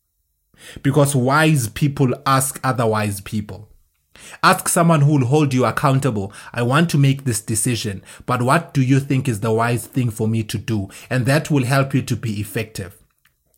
Because 0.82 1.16
wise 1.16 1.70
people 1.70 2.16
ask 2.26 2.60
other 2.64 2.88
wise 2.88 3.22
people. 3.22 3.70
Ask 4.42 4.70
someone 4.70 5.02
who 5.02 5.20
will 5.20 5.28
hold 5.28 5.54
you 5.54 5.66
accountable. 5.66 6.34
I 6.52 6.64
want 6.64 6.90
to 6.90 6.98
make 6.98 7.26
this 7.26 7.42
decision, 7.42 8.02
but 8.26 8.42
what 8.42 8.74
do 8.74 8.82
you 8.82 9.00
think 9.00 9.28
is 9.28 9.42
the 9.42 9.52
wise 9.52 9.86
thing 9.86 10.10
for 10.10 10.28
me 10.28 10.42
to 10.46 10.58
do? 10.58 10.90
And 11.12 11.28
that 11.28 11.52
will 11.52 11.64
help 11.64 11.94
you 11.94 12.02
to 12.02 12.16
be 12.16 12.42
effective. 12.42 12.97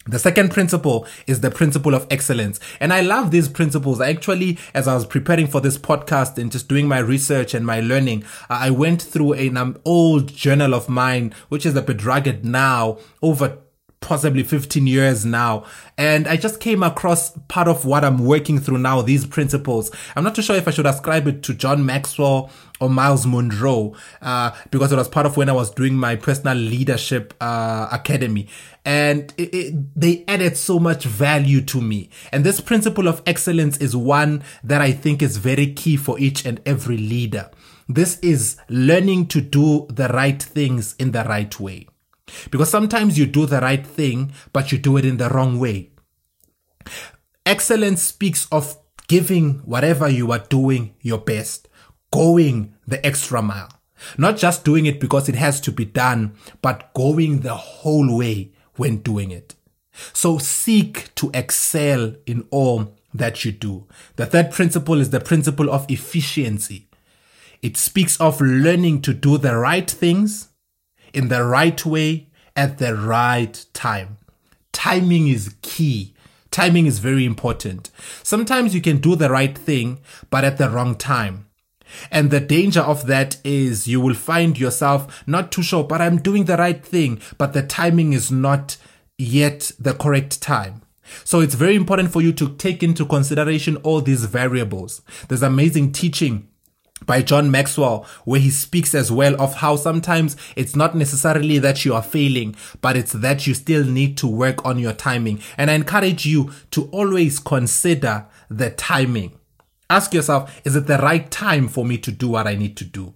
The 0.09 0.19
second 0.19 0.51
principle 0.51 1.05
is 1.27 1.41
the 1.41 1.51
principle 1.51 1.93
of 1.93 2.07
excellence. 2.09 2.59
And 2.79 2.91
I 2.91 3.01
love 3.01 3.31
these 3.31 3.47
principles. 3.47 4.01
Actually, 4.01 4.57
as 4.73 4.87
I 4.87 4.95
was 4.95 5.05
preparing 5.05 5.47
for 5.47 5.61
this 5.61 5.77
podcast 5.77 6.37
and 6.37 6.51
just 6.51 6.67
doing 6.67 6.87
my 6.87 6.99
research 6.99 7.53
and 7.53 7.65
my 7.65 7.79
learning, 7.79 8.23
uh, 8.49 8.57
I 8.61 8.71
went 8.71 9.01
through 9.01 9.33
an 9.33 9.77
old 9.85 10.33
journal 10.33 10.73
of 10.73 10.89
mine, 10.89 11.33
which 11.49 11.65
is 11.65 11.75
a 11.75 11.81
bit 11.81 12.43
now, 12.43 12.97
over 13.21 13.59
possibly 14.01 14.43
15 14.43 14.87
years 14.87 15.25
now. 15.25 15.65
And 15.97 16.27
I 16.27 16.37
just 16.37 16.59
came 16.59 16.83
across 16.83 17.31
part 17.47 17.67
of 17.67 17.85
what 17.85 18.03
I'm 18.03 18.25
working 18.25 18.59
through 18.59 18.79
now, 18.79 19.01
these 19.01 19.25
principles. 19.25 19.91
I'm 20.15 20.23
not 20.23 20.35
too 20.35 20.41
sure 20.41 20.55
if 20.55 20.67
I 20.67 20.71
should 20.71 20.85
ascribe 20.85 21.27
it 21.27 21.43
to 21.43 21.53
John 21.53 21.85
Maxwell 21.85 22.49
or 22.79 22.89
Myles 22.89 23.25
Munroe, 23.25 23.95
uh, 24.21 24.51
because 24.71 24.91
it 24.91 24.95
was 24.95 25.07
part 25.07 25.25
of 25.25 25.37
when 25.37 25.49
I 25.49 25.53
was 25.53 25.71
doing 25.71 25.95
my 25.95 26.15
personal 26.15 26.57
leadership, 26.57 27.33
uh, 27.41 27.87
academy. 27.91 28.47
And 28.85 29.33
it, 29.37 29.53
it, 29.53 29.99
they 29.99 30.23
added 30.27 30.57
so 30.57 30.79
much 30.79 31.03
value 31.03 31.61
to 31.61 31.81
me. 31.81 32.09
And 32.31 32.43
this 32.43 32.61
principle 32.61 33.07
of 33.07 33.21
excellence 33.25 33.77
is 33.77 33.95
one 33.95 34.43
that 34.63 34.81
I 34.81 34.91
think 34.91 35.21
is 35.21 35.37
very 35.37 35.73
key 35.73 35.97
for 35.97 36.19
each 36.19 36.45
and 36.45 36.61
every 36.65 36.97
leader. 36.97 37.51
This 37.87 38.19
is 38.19 38.57
learning 38.69 39.27
to 39.27 39.41
do 39.41 39.87
the 39.89 40.07
right 40.09 40.41
things 40.41 40.95
in 40.99 41.11
the 41.11 41.23
right 41.23 41.59
way. 41.59 41.87
Because 42.51 42.69
sometimes 42.69 43.17
you 43.17 43.25
do 43.25 43.45
the 43.45 43.59
right 43.59 43.85
thing, 43.85 44.31
but 44.53 44.71
you 44.71 44.77
do 44.77 44.97
it 44.97 45.05
in 45.05 45.17
the 45.17 45.29
wrong 45.29 45.59
way. 45.59 45.89
Excellence 47.45 48.03
speaks 48.03 48.47
of 48.51 48.77
giving 49.07 49.55
whatever 49.65 50.07
you 50.07 50.31
are 50.31 50.45
doing 50.49 50.93
your 51.01 51.17
best, 51.17 51.67
going 52.11 52.73
the 52.87 53.05
extra 53.05 53.41
mile. 53.41 53.69
Not 54.17 54.37
just 54.37 54.63
doing 54.63 54.85
it 54.85 54.99
because 54.99 55.27
it 55.27 55.35
has 55.35 55.59
to 55.61 55.71
be 55.71 55.85
done, 55.85 56.33
but 56.61 56.93
going 56.93 57.41
the 57.41 57.55
whole 57.55 58.17
way 58.17 58.51
when 58.75 58.97
doing 58.97 59.31
it. 59.31 59.55
So 60.13 60.37
seek 60.37 61.13
to 61.15 61.29
excel 61.33 62.15
in 62.25 62.47
all 62.49 62.95
that 63.13 63.43
you 63.43 63.51
do. 63.51 63.87
The 64.15 64.25
third 64.25 64.51
principle 64.51 64.99
is 64.99 65.09
the 65.09 65.19
principle 65.19 65.69
of 65.69 65.89
efficiency. 65.89 66.87
It 67.61 67.75
speaks 67.75 68.19
of 68.21 68.39
learning 68.39 69.01
to 69.01 69.13
do 69.13 69.37
the 69.37 69.57
right 69.57 69.89
things 69.89 70.49
in 71.13 71.27
the 71.27 71.43
right 71.43 71.85
way 71.85 72.29
at 72.55 72.77
the 72.77 72.95
right 72.95 73.65
time. 73.73 74.17
Timing 74.71 75.27
is 75.27 75.55
key. 75.61 76.13
Timing 76.51 76.85
is 76.85 76.99
very 76.99 77.25
important. 77.25 77.89
Sometimes 78.23 78.73
you 78.73 78.81
can 78.81 78.97
do 78.97 79.15
the 79.15 79.29
right 79.29 79.57
thing, 79.57 79.99
but 80.29 80.45
at 80.45 80.57
the 80.57 80.69
wrong 80.69 80.95
time. 80.95 81.48
And 82.11 82.31
the 82.31 82.39
danger 82.39 82.81
of 82.81 83.07
that 83.07 83.37
is 83.43 83.87
you 83.87 84.01
will 84.01 84.13
find 84.13 84.59
yourself 84.59 85.23
not 85.27 85.51
too 85.51 85.63
sure, 85.63 85.83
but 85.83 86.01
I'm 86.01 86.17
doing 86.17 86.45
the 86.45 86.57
right 86.57 86.83
thing, 86.83 87.21
but 87.37 87.53
the 87.53 87.63
timing 87.63 88.13
is 88.13 88.31
not 88.31 88.77
yet 89.17 89.71
the 89.79 89.93
correct 89.93 90.41
time. 90.41 90.81
So 91.23 91.39
it's 91.39 91.55
very 91.55 91.75
important 91.75 92.11
for 92.11 92.21
you 92.21 92.31
to 92.33 92.55
take 92.55 92.83
into 92.83 93.05
consideration 93.05 93.77
all 93.77 94.01
these 94.01 94.25
variables. 94.25 95.01
There's 95.27 95.43
amazing 95.43 95.91
teaching 95.91 96.47
by 97.05 97.21
John 97.21 97.49
Maxwell, 97.49 98.05
where 98.25 98.39
he 98.39 98.49
speaks 98.49 98.93
as 98.93 99.11
well 99.11 99.39
of 99.41 99.55
how 99.55 99.75
sometimes 99.77 100.35
it's 100.55 100.75
not 100.75 100.95
necessarily 100.95 101.57
that 101.59 101.85
you 101.85 101.93
are 101.93 102.03
failing, 102.03 102.55
but 102.81 102.97
it's 102.97 103.13
that 103.13 103.47
you 103.47 103.53
still 103.53 103.85
need 103.85 104.17
to 104.17 104.27
work 104.27 104.65
on 104.65 104.77
your 104.79 104.93
timing. 104.93 105.41
And 105.57 105.71
I 105.71 105.75
encourage 105.75 106.25
you 106.25 106.51
to 106.71 106.85
always 106.91 107.39
consider 107.39 108.27
the 108.49 108.71
timing. 108.71 109.38
Ask 109.91 110.13
yourself, 110.13 110.61
is 110.65 110.75
it 110.75 110.85
the 110.85 110.99
right 110.99 111.29
time 111.31 111.67
for 111.67 111.83
me 111.83 111.97
to 111.97 112.11
do 112.11 112.29
what 112.29 112.45
I 112.45 112.53
need 112.53 112.77
to 112.77 112.85
do? 112.85 113.15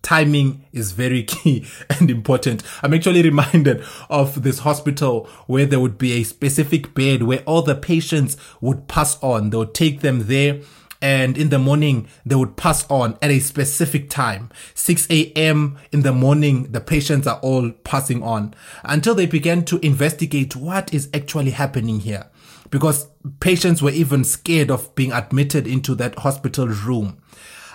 Timing 0.00 0.64
is 0.72 0.92
very 0.92 1.22
key 1.24 1.66
and 1.90 2.08
important. 2.08 2.62
I'm 2.82 2.94
actually 2.94 3.22
reminded 3.22 3.82
of 4.08 4.44
this 4.44 4.60
hospital 4.60 5.28
where 5.48 5.66
there 5.66 5.80
would 5.80 5.98
be 5.98 6.12
a 6.12 6.22
specific 6.22 6.94
bed 6.94 7.24
where 7.24 7.42
all 7.46 7.62
the 7.62 7.74
patients 7.74 8.36
would 8.60 8.86
pass 8.86 9.20
on. 9.24 9.50
They 9.50 9.56
would 9.56 9.74
take 9.74 10.02
them 10.02 10.28
there 10.28 10.60
and 11.02 11.36
in 11.36 11.48
the 11.48 11.58
morning 11.58 12.08
they 12.24 12.36
would 12.36 12.56
pass 12.56 12.88
on 12.88 13.18
at 13.20 13.30
a 13.30 13.38
specific 13.38 14.08
time 14.08 14.50
6 14.74 15.06
a.m 15.10 15.76
in 15.92 16.00
the 16.00 16.12
morning 16.12 16.72
the 16.72 16.80
patients 16.80 17.26
are 17.26 17.38
all 17.40 17.70
passing 17.84 18.22
on 18.22 18.54
until 18.82 19.14
they 19.14 19.26
began 19.26 19.62
to 19.62 19.78
investigate 19.84 20.56
what 20.56 20.94
is 20.94 21.10
actually 21.12 21.50
happening 21.50 22.00
here 22.00 22.30
because 22.76 23.08
patients 23.40 23.80
were 23.80 23.90
even 23.90 24.22
scared 24.22 24.70
of 24.70 24.94
being 24.94 25.10
admitted 25.10 25.66
into 25.66 25.94
that 25.94 26.18
hospital 26.18 26.68
room 26.68 27.16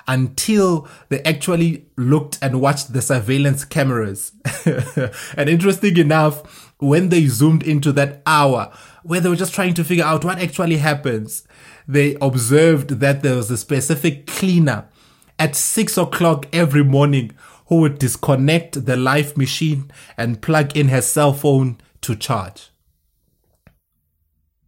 until 0.07 0.87
they 1.09 1.19
actually 1.23 1.87
looked 1.97 2.37
and 2.39 2.61
watched 2.61 2.93
the 2.93 3.01
surveillance 3.01 3.65
cameras. 3.65 4.31
and 5.35 5.49
interesting 5.49 5.97
enough, 5.97 6.75
when 6.77 7.09
they 7.09 7.25
zoomed 7.25 7.63
into 7.63 7.91
that 7.91 8.21
hour 8.27 8.71
where 9.01 9.19
they 9.19 9.27
were 9.29 9.35
just 9.35 9.55
trying 9.55 9.73
to 9.73 9.83
figure 9.83 10.05
out 10.05 10.23
what 10.23 10.37
actually 10.37 10.77
happens, 10.77 11.47
they 11.87 12.15
observed 12.21 12.99
that 12.99 13.23
there 13.23 13.37
was 13.37 13.49
a 13.49 13.57
specific 13.57 14.27
cleaner 14.27 14.87
at 15.39 15.55
six 15.55 15.97
o'clock 15.97 16.45
every 16.53 16.83
morning 16.83 17.31
who 17.69 17.77
would 17.77 17.97
disconnect 17.97 18.85
the 18.85 18.95
life 18.95 19.35
machine 19.35 19.89
and 20.15 20.43
plug 20.43 20.77
in 20.77 20.89
her 20.89 21.01
cell 21.01 21.33
phone 21.33 21.79
to 22.01 22.15
charge. 22.15 22.69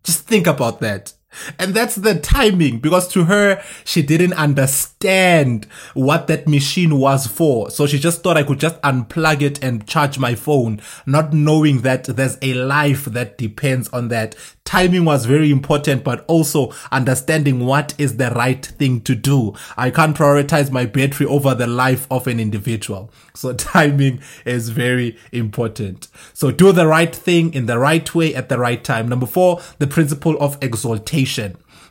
Just 0.04 0.28
think 0.28 0.48
about 0.48 0.80
that. 0.82 1.14
And 1.60 1.74
that's 1.74 1.96
the 1.96 2.20
timing 2.20 2.80
because 2.80 3.08
to 3.10 3.26
her, 3.26 3.62
she 3.84 4.02
didn't 4.02 4.34
understand 4.34 5.66
what 5.94 6.28
that 6.28 6.48
machine 6.48 7.00
was 7.00 7.28
for. 7.28 7.70
So 7.70 7.86
she 7.86 8.00
just 8.00 8.24
thought 8.24 8.38
I 8.38 8.44
could 8.44 8.60
just 8.60 8.82
unplug 8.82 9.42
it 9.42 9.64
and 9.64 9.88
charge 9.88 10.20
my 10.20 10.36
phone, 10.36 10.82
not 11.06 11.34
knowing 11.34 11.82
that 11.82 12.06
there's 12.06 12.38
a 12.42 12.54
life 12.54 13.06
that 13.06 13.38
depends 13.38 13.90
on 13.90 14.10
that. 14.10 14.36
Timing 14.66 15.04
was 15.04 15.26
very 15.26 15.52
important, 15.52 16.04
but 16.04 16.24
also 16.28 16.72
understanding 16.92 17.66
what 17.66 17.94
is 17.98 18.18
the 18.18 18.32
right 18.32 18.66
thing 18.66 19.02
to 19.02 19.14
do. 19.14 19.54
I 19.76 19.90
can't 19.90 20.16
prioritize 20.16 20.72
my 20.72 20.86
battery 20.86 21.28
over 21.28 21.54
the 21.54 21.68
life 21.68 22.08
of 22.10 22.28
an 22.28 22.40
individual. 22.40 23.12
So 23.34 23.54
timing 23.74 24.22
is 24.46 24.70
very 24.70 25.18
important. 25.32 26.08
So 26.34 26.52
do 26.52 26.72
the 26.72 26.88
right 26.88 27.14
thing 27.14 27.54
in 27.54 27.66
the 27.66 27.78
right 27.78 28.14
way 28.16 28.34
at 28.34 28.50
the 28.50 28.58
right 28.58 28.84
time. 28.84 29.10
Number 29.10 29.26
four, 29.26 29.62
the 29.80 29.88
principle 29.88 30.38
of 30.40 30.58
exaltation. 30.62 31.23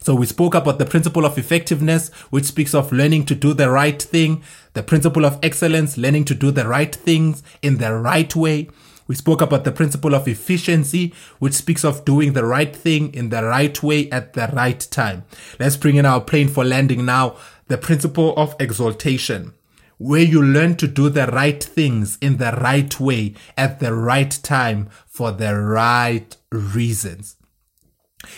So 0.01 0.15
we 0.15 0.27
spoke 0.27 0.55
about 0.55 0.79
the 0.79 0.87
principle 0.87 1.25
of 1.25 1.39
effectiveness, 1.39 2.09
which 2.31 2.47
speaks 2.47 2.75
of 2.75 2.91
learning 2.91 3.27
to 3.27 3.35
do 3.35 3.55
the 3.55 3.71
right 3.71 4.01
thing. 4.03 4.43
The 4.75 4.83
principle 4.83 5.25
of 5.25 5.39
excellence, 5.43 5.97
learning 5.97 6.25
to 6.27 6.35
do 6.35 6.51
the 6.51 6.67
right 6.67 6.95
things 6.95 7.43
in 7.63 7.79
the 7.79 7.95
right 7.95 8.35
way. 8.35 8.69
We 9.07 9.15
spoke 9.15 9.41
about 9.41 9.65
the 9.65 9.73
principle 9.73 10.15
of 10.15 10.27
efficiency, 10.27 11.13
which 11.39 11.55
speaks 11.55 11.85
of 11.85 12.05
doing 12.05 12.33
the 12.33 12.45
right 12.45 12.75
thing 12.75 13.13
in 13.15 13.29
the 13.29 13.45
right 13.45 13.81
way 13.83 14.11
at 14.11 14.33
the 14.33 14.51
right 14.53 14.81
time. 14.91 15.25
Let's 15.59 15.77
bring 15.77 15.97
in 15.97 16.07
our 16.07 16.21
plane 16.21 16.49
for 16.49 16.65
landing 16.65 17.05
now. 17.05 17.37
The 17.69 17.79
principle 17.79 18.35
of 18.37 18.57
exaltation 18.59 19.55
where 19.99 20.23
you 20.23 20.43
learn 20.43 20.75
to 20.75 20.89
do 20.89 21.09
the 21.09 21.29
right 21.29 21.63
things 21.63 22.19
in 22.21 22.39
the 22.39 22.51
right 22.61 22.99
way 22.99 23.35
at 23.57 23.79
the 23.79 23.95
right 23.95 24.37
time 24.43 24.89
for 25.07 25.31
the 25.31 25.57
right 25.57 26.37
reasons. 26.51 27.37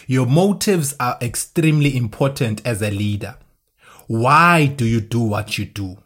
Your 0.06 0.26
motives 0.26 0.94
are 1.00 1.18
extremely 1.20 1.96
important 1.96 2.60
as 2.66 2.82
a 2.82 2.90
leader. 2.90 3.36
Why 4.06 4.66
do 4.66 4.84
you 4.84 5.00
do 5.00 5.20
what 5.20 5.58
you 5.58 5.64
do? 5.64 5.98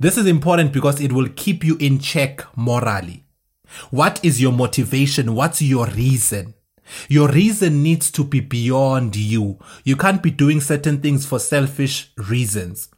This 0.00 0.16
is 0.16 0.26
important 0.26 0.72
because 0.72 1.00
it 1.00 1.12
will 1.12 1.28
keep 1.28 1.64
you 1.64 1.76
in 1.78 1.98
check 1.98 2.44
morally. 2.56 3.24
What 3.90 4.24
is 4.24 4.40
your 4.40 4.52
motivation? 4.52 5.34
What's 5.34 5.60
your 5.62 5.86
reason? 5.86 6.54
Your 7.08 7.28
reason 7.28 7.82
needs 7.82 8.10
to 8.12 8.24
be 8.24 8.40
beyond 8.40 9.14
you. 9.14 9.58
You 9.84 9.96
can't 9.96 10.22
be 10.22 10.30
doing 10.30 10.60
certain 10.60 11.00
things 11.00 11.26
for 11.26 11.38
selfish 11.38 12.10
reasons 12.16 12.88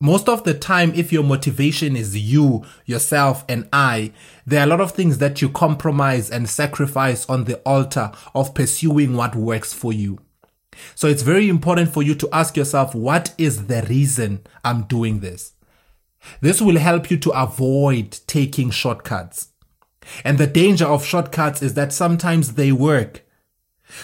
most 0.00 0.28
of 0.28 0.44
the 0.44 0.54
time, 0.54 0.92
if 0.94 1.12
your 1.12 1.22
motivation 1.22 1.96
is 1.96 2.16
you, 2.16 2.64
yourself, 2.84 3.44
and 3.48 3.68
I, 3.72 4.12
there 4.44 4.60
are 4.60 4.64
a 4.64 4.66
lot 4.66 4.80
of 4.80 4.92
things 4.92 5.18
that 5.18 5.40
you 5.40 5.48
compromise 5.48 6.30
and 6.30 6.48
sacrifice 6.48 7.28
on 7.28 7.44
the 7.44 7.56
altar 7.60 8.12
of 8.34 8.54
pursuing 8.54 9.16
what 9.16 9.36
works 9.36 9.72
for 9.72 9.92
you. 9.92 10.18
So 10.94 11.06
it's 11.06 11.22
very 11.22 11.48
important 11.48 11.92
for 11.92 12.02
you 12.02 12.14
to 12.16 12.28
ask 12.32 12.56
yourself, 12.56 12.94
what 12.94 13.34
is 13.38 13.66
the 13.66 13.82
reason 13.88 14.40
I'm 14.64 14.82
doing 14.84 15.20
this? 15.20 15.52
This 16.40 16.60
will 16.60 16.78
help 16.78 17.10
you 17.10 17.16
to 17.18 17.30
avoid 17.30 18.18
taking 18.26 18.70
shortcuts. 18.70 19.48
And 20.24 20.38
the 20.38 20.46
danger 20.46 20.86
of 20.86 21.04
shortcuts 21.04 21.62
is 21.62 21.74
that 21.74 21.92
sometimes 21.92 22.54
they 22.54 22.72
work, 22.72 23.22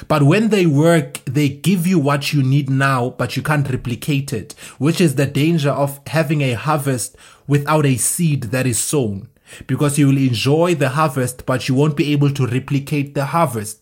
but 0.07 0.23
when 0.23 0.49
they 0.49 0.67
work, 0.67 1.21
they 1.25 1.49
give 1.49 1.87
you 1.87 1.99
what 1.99 2.33
you 2.33 2.43
need 2.43 2.71
now, 2.71 3.11
but 3.11 3.37
you 3.37 3.43
can't 3.43 3.69
replicate 3.69 4.33
it, 4.33 4.53
which 4.79 5.01
is 5.01 5.15
the 5.15 5.27
danger 5.27 5.71
of 5.71 6.01
having 6.07 6.41
a 6.41 6.53
harvest 6.53 7.17
without 7.47 7.87
a 7.87 7.97
seed 7.97 8.45
that 8.45 8.67
is 8.67 8.79
sown. 8.79 9.29
Because 9.67 9.99
you 9.99 10.09
will 10.09 10.19
enjoy 10.19 10.75
the 10.75 10.91
harvest, 10.91 11.47
but 11.47 11.69
you 11.69 11.75
won't 11.75 11.97
be 11.97 12.13
able 12.13 12.31
to 12.33 12.47
replicate 12.47 13.15
the 13.15 13.27
harvest. 13.27 13.78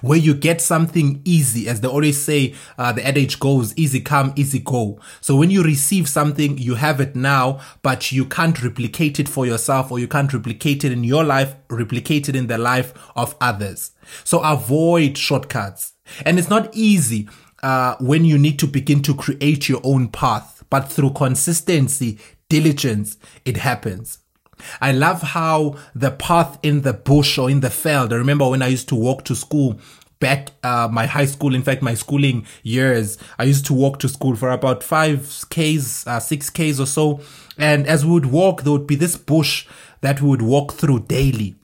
Where 0.00 0.18
you 0.18 0.34
get 0.34 0.60
something 0.60 1.20
easy, 1.24 1.68
as 1.68 1.80
they 1.80 1.88
always 1.88 2.22
say, 2.22 2.54
uh, 2.78 2.92
the 2.92 3.06
adage 3.06 3.38
goes, 3.38 3.76
easy 3.76 4.00
come, 4.00 4.32
easy 4.36 4.58
go. 4.58 4.98
So 5.20 5.36
when 5.36 5.50
you 5.50 5.62
receive 5.62 6.08
something, 6.08 6.58
you 6.58 6.76
have 6.76 7.00
it 7.00 7.14
now, 7.14 7.60
but 7.82 8.12
you 8.12 8.24
can't 8.24 8.62
replicate 8.62 9.20
it 9.20 9.28
for 9.28 9.46
yourself 9.46 9.90
or 9.90 9.98
you 9.98 10.08
can't 10.08 10.32
replicate 10.32 10.84
it 10.84 10.92
in 10.92 11.04
your 11.04 11.24
life, 11.24 11.54
replicate 11.68 12.28
it 12.28 12.36
in 12.36 12.46
the 12.46 12.58
life 12.58 12.94
of 13.14 13.36
others. 13.40 13.92
So 14.24 14.40
avoid 14.40 15.18
shortcuts. 15.18 15.92
And 16.24 16.38
it's 16.38 16.50
not 16.50 16.70
easy, 16.74 17.28
uh, 17.62 17.96
when 17.98 18.24
you 18.24 18.38
need 18.38 18.58
to 18.58 18.66
begin 18.66 19.02
to 19.02 19.14
create 19.14 19.68
your 19.68 19.80
own 19.84 20.08
path, 20.08 20.64
but 20.68 20.90
through 20.90 21.12
consistency, 21.12 22.18
diligence, 22.48 23.16
it 23.44 23.56
happens. 23.56 24.18
I 24.80 24.92
love 24.92 25.22
how 25.22 25.76
the 25.94 26.10
path 26.10 26.58
in 26.62 26.82
the 26.82 26.92
bush 26.92 27.38
or 27.38 27.50
in 27.50 27.60
the 27.60 27.70
field. 27.70 28.12
I 28.12 28.16
remember 28.16 28.48
when 28.48 28.62
I 28.62 28.68
used 28.68 28.88
to 28.88 28.94
walk 28.94 29.24
to 29.24 29.34
school 29.34 29.80
back 30.20 30.52
uh, 30.62 30.88
my 30.90 31.06
high 31.06 31.24
school 31.26 31.54
in 31.54 31.62
fact 31.62 31.82
my 31.82 31.92
schooling 31.92 32.46
years 32.62 33.18
i 33.38 33.42
used 33.42 33.66
to 33.66 33.74
walk 33.74 33.98
to 33.98 34.08
school 34.08 34.36
for 34.36 34.48
about 34.50 34.82
5 34.82 35.46
k's 35.50 36.06
uh, 36.06 36.20
6 36.20 36.50
k's 36.50 36.80
or 36.80 36.86
so 36.86 37.20
and 37.58 37.86
as 37.86 38.06
we 38.06 38.12
would 38.12 38.26
walk 38.26 38.62
there 38.62 38.72
would 38.72 38.86
be 38.86 38.94
this 38.94 39.16
bush 39.16 39.66
that 40.02 40.22
we 40.22 40.28
would 40.28 40.40
walk 40.40 40.72
through 40.72 41.00
daily 41.00 41.56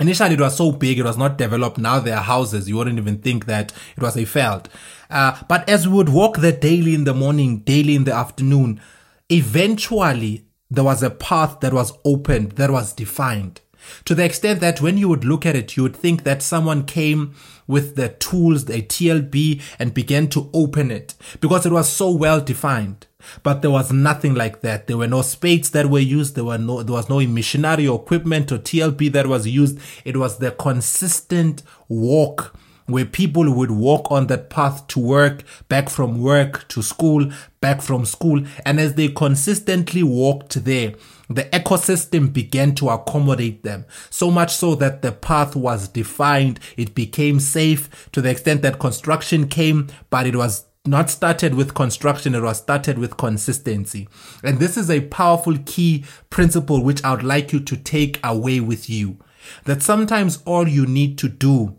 Initially, 0.00 0.34
it 0.34 0.40
was 0.40 0.56
so 0.56 0.72
big, 0.72 0.98
it 0.98 1.04
was 1.04 1.18
not 1.18 1.36
developed. 1.36 1.76
Now 1.76 2.00
there 2.00 2.16
are 2.16 2.22
houses. 2.22 2.66
You 2.68 2.76
wouldn't 2.76 2.98
even 2.98 3.18
think 3.18 3.44
that 3.44 3.72
it 3.94 4.02
was 4.02 4.16
a 4.16 4.24
field. 4.24 4.70
Uh, 5.10 5.38
but 5.48 5.68
as 5.68 5.86
we 5.86 5.94
would 5.94 6.08
walk 6.08 6.38
there 6.38 6.50
daily 6.50 6.94
in 6.94 7.04
the 7.04 7.12
morning, 7.12 7.58
daily 7.58 7.94
in 7.94 8.04
the 8.04 8.14
afternoon, 8.14 8.80
eventually 9.28 10.46
there 10.72 10.84
was 10.84 11.02
a 11.02 11.10
path 11.10 11.60
that 11.60 11.74
was 11.74 11.92
opened, 12.04 12.52
that 12.52 12.70
was 12.70 12.92
defined. 12.92 13.60
To 14.06 14.14
the 14.14 14.24
extent 14.24 14.60
that 14.60 14.80
when 14.80 14.96
you 14.96 15.08
would 15.08 15.24
look 15.24 15.44
at 15.44 15.56
it, 15.56 15.76
you 15.76 15.82
would 15.82 15.96
think 15.96 16.24
that 16.24 16.42
someone 16.42 16.84
came 16.84 17.34
with 17.66 17.96
the 17.96 18.10
tools, 18.10 18.64
the 18.64 18.80
TLB, 18.80 19.60
and 19.78 19.92
began 19.92 20.28
to 20.28 20.48
open 20.54 20.90
it 20.90 21.14
because 21.40 21.66
it 21.66 21.72
was 21.72 21.88
so 21.88 22.10
well 22.10 22.40
defined. 22.40 23.06
But 23.42 23.62
there 23.62 23.70
was 23.70 23.92
nothing 23.92 24.34
like 24.34 24.62
that. 24.62 24.86
There 24.86 24.96
were 24.96 25.06
no 25.06 25.22
spades 25.22 25.70
that 25.70 25.90
were 25.90 25.98
used. 25.98 26.34
There 26.34 26.44
were 26.44 26.58
no, 26.58 26.82
there 26.82 26.94
was 26.94 27.08
no 27.08 27.16
or 27.16 28.00
equipment 28.00 28.50
or 28.50 28.58
TLB 28.58 29.12
that 29.12 29.26
was 29.26 29.46
used. 29.46 29.78
It 30.04 30.16
was 30.16 30.38
the 30.38 30.52
consistent 30.52 31.62
walk 31.88 32.56
where 32.86 33.04
people 33.04 33.52
would 33.52 33.70
walk 33.70 34.10
on 34.10 34.26
that 34.26 34.50
path 34.50 34.86
to 34.88 35.00
work, 35.00 35.42
back 35.68 35.88
from 35.88 36.20
work 36.20 36.66
to 36.68 36.82
school, 36.82 37.30
back 37.60 37.80
from 37.82 38.04
school. 38.04 38.44
And 38.64 38.80
as 38.80 38.94
they 38.94 39.08
consistently 39.08 40.02
walked 40.02 40.64
there, 40.64 40.94
the 41.28 41.44
ecosystem 41.44 42.32
began 42.32 42.74
to 42.76 42.90
accommodate 42.90 43.62
them. 43.62 43.86
So 44.10 44.30
much 44.30 44.54
so 44.54 44.74
that 44.76 45.02
the 45.02 45.12
path 45.12 45.56
was 45.56 45.88
defined. 45.88 46.60
It 46.76 46.94
became 46.94 47.40
safe 47.40 48.10
to 48.12 48.20
the 48.20 48.30
extent 48.30 48.62
that 48.62 48.78
construction 48.78 49.48
came, 49.48 49.88
but 50.10 50.26
it 50.26 50.36
was 50.36 50.66
not 50.84 51.08
started 51.08 51.54
with 51.54 51.74
construction, 51.74 52.34
it 52.34 52.42
was 52.42 52.58
started 52.58 52.98
with 52.98 53.16
consistency. 53.16 54.08
And 54.42 54.58
this 54.58 54.76
is 54.76 54.90
a 54.90 55.02
powerful 55.02 55.56
key 55.64 56.04
principle 56.28 56.82
which 56.82 57.02
I 57.04 57.12
would 57.12 57.22
like 57.22 57.52
you 57.52 57.60
to 57.60 57.76
take 57.76 58.18
away 58.24 58.58
with 58.58 58.90
you. 58.90 59.18
That 59.64 59.82
sometimes 59.82 60.42
all 60.44 60.66
you 60.66 60.86
need 60.86 61.18
to 61.18 61.28
do 61.28 61.76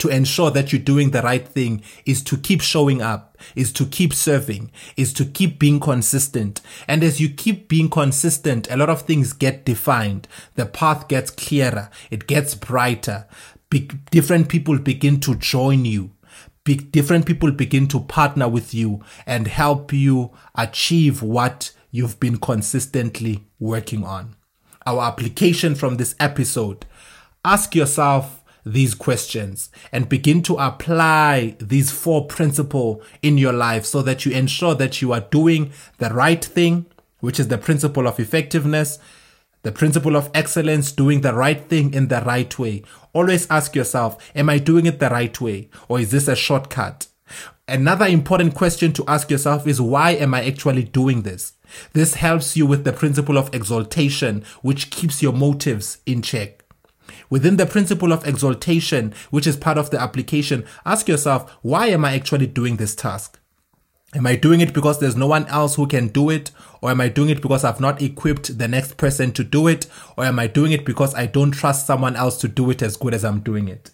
to 0.00 0.08
ensure 0.08 0.50
that 0.50 0.72
you're 0.72 0.80
doing 0.80 1.10
the 1.10 1.22
right 1.22 1.46
thing 1.46 1.82
is 2.04 2.22
to 2.24 2.36
keep 2.36 2.60
showing 2.60 3.00
up, 3.00 3.38
is 3.54 3.72
to 3.74 3.86
keep 3.86 4.12
serving, 4.12 4.72
is 4.96 5.12
to 5.12 5.24
keep 5.24 5.58
being 5.58 5.78
consistent. 5.78 6.60
And 6.88 7.04
as 7.04 7.20
you 7.20 7.28
keep 7.28 7.68
being 7.68 7.88
consistent, 7.88 8.70
a 8.70 8.76
lot 8.76 8.90
of 8.90 9.02
things 9.02 9.32
get 9.32 9.64
defined. 9.64 10.26
The 10.54 10.66
path 10.66 11.06
gets 11.08 11.30
clearer. 11.30 11.90
It 12.10 12.26
gets 12.26 12.54
brighter. 12.54 13.26
Be- 13.68 13.90
different 14.10 14.48
people 14.48 14.78
begin 14.78 15.20
to 15.20 15.34
join 15.34 15.84
you. 15.84 16.12
Be- 16.64 16.76
different 16.76 17.26
people 17.26 17.50
begin 17.52 17.86
to 17.88 18.00
partner 18.00 18.48
with 18.48 18.72
you 18.72 19.04
and 19.26 19.46
help 19.46 19.92
you 19.92 20.30
achieve 20.54 21.22
what 21.22 21.72
you've 21.90 22.18
been 22.18 22.38
consistently 22.38 23.44
working 23.58 24.04
on. 24.04 24.34
Our 24.86 25.02
application 25.02 25.74
from 25.74 25.98
this 25.98 26.14
episode. 26.18 26.86
Ask 27.44 27.74
yourself, 27.74 28.39
these 28.72 28.94
questions 28.94 29.70
and 29.92 30.08
begin 30.08 30.42
to 30.42 30.56
apply 30.56 31.56
these 31.58 31.90
four 31.90 32.26
principles 32.26 33.04
in 33.22 33.38
your 33.38 33.52
life 33.52 33.84
so 33.84 34.02
that 34.02 34.24
you 34.24 34.32
ensure 34.32 34.74
that 34.74 35.02
you 35.02 35.12
are 35.12 35.20
doing 35.20 35.72
the 35.98 36.10
right 36.10 36.44
thing, 36.44 36.86
which 37.20 37.40
is 37.40 37.48
the 37.48 37.58
principle 37.58 38.06
of 38.06 38.20
effectiveness, 38.20 38.98
the 39.62 39.72
principle 39.72 40.16
of 40.16 40.30
excellence, 40.32 40.92
doing 40.92 41.20
the 41.20 41.34
right 41.34 41.68
thing 41.68 41.92
in 41.92 42.08
the 42.08 42.22
right 42.22 42.58
way. 42.58 42.82
Always 43.12 43.50
ask 43.50 43.74
yourself, 43.74 44.30
am 44.34 44.48
I 44.48 44.58
doing 44.58 44.86
it 44.86 45.00
the 45.00 45.10
right 45.10 45.38
way 45.40 45.68
or 45.88 46.00
is 46.00 46.10
this 46.10 46.28
a 46.28 46.36
shortcut? 46.36 47.08
Another 47.68 48.06
important 48.06 48.54
question 48.54 48.92
to 48.94 49.04
ask 49.06 49.30
yourself 49.30 49.66
is 49.66 49.80
why 49.80 50.12
am 50.12 50.34
I 50.34 50.44
actually 50.44 50.84
doing 50.84 51.22
this? 51.22 51.52
This 51.92 52.14
helps 52.14 52.56
you 52.56 52.66
with 52.66 52.82
the 52.82 52.92
principle 52.92 53.38
of 53.38 53.54
exaltation, 53.54 54.44
which 54.62 54.90
keeps 54.90 55.22
your 55.22 55.32
motives 55.32 55.98
in 56.04 56.20
check. 56.20 56.59
Within 57.30 57.56
the 57.56 57.64
principle 57.64 58.12
of 58.12 58.26
exaltation, 58.26 59.14
which 59.30 59.46
is 59.46 59.56
part 59.56 59.78
of 59.78 59.90
the 59.90 60.00
application, 60.00 60.64
ask 60.84 61.08
yourself, 61.08 61.50
why 61.62 61.86
am 61.86 62.04
I 62.04 62.14
actually 62.14 62.48
doing 62.48 62.76
this 62.76 62.96
task? 62.96 63.38
Am 64.12 64.26
I 64.26 64.34
doing 64.34 64.60
it 64.60 64.74
because 64.74 64.98
there's 64.98 65.14
no 65.14 65.28
one 65.28 65.46
else 65.46 65.76
who 65.76 65.86
can 65.86 66.08
do 66.08 66.30
it? 66.30 66.50
Or 66.82 66.90
am 66.90 67.00
I 67.00 67.08
doing 67.08 67.30
it 67.30 67.40
because 67.40 67.62
I've 67.62 67.80
not 67.80 68.02
equipped 68.02 68.58
the 68.58 68.66
next 68.66 68.96
person 68.96 69.30
to 69.32 69.44
do 69.44 69.68
it? 69.68 69.86
Or 70.16 70.24
am 70.24 70.40
I 70.40 70.48
doing 70.48 70.72
it 70.72 70.84
because 70.84 71.14
I 71.14 71.26
don't 71.26 71.52
trust 71.52 71.86
someone 71.86 72.16
else 72.16 72.36
to 72.38 72.48
do 72.48 72.70
it 72.70 72.82
as 72.82 72.96
good 72.96 73.14
as 73.14 73.24
I'm 73.24 73.40
doing 73.40 73.68
it? 73.68 73.92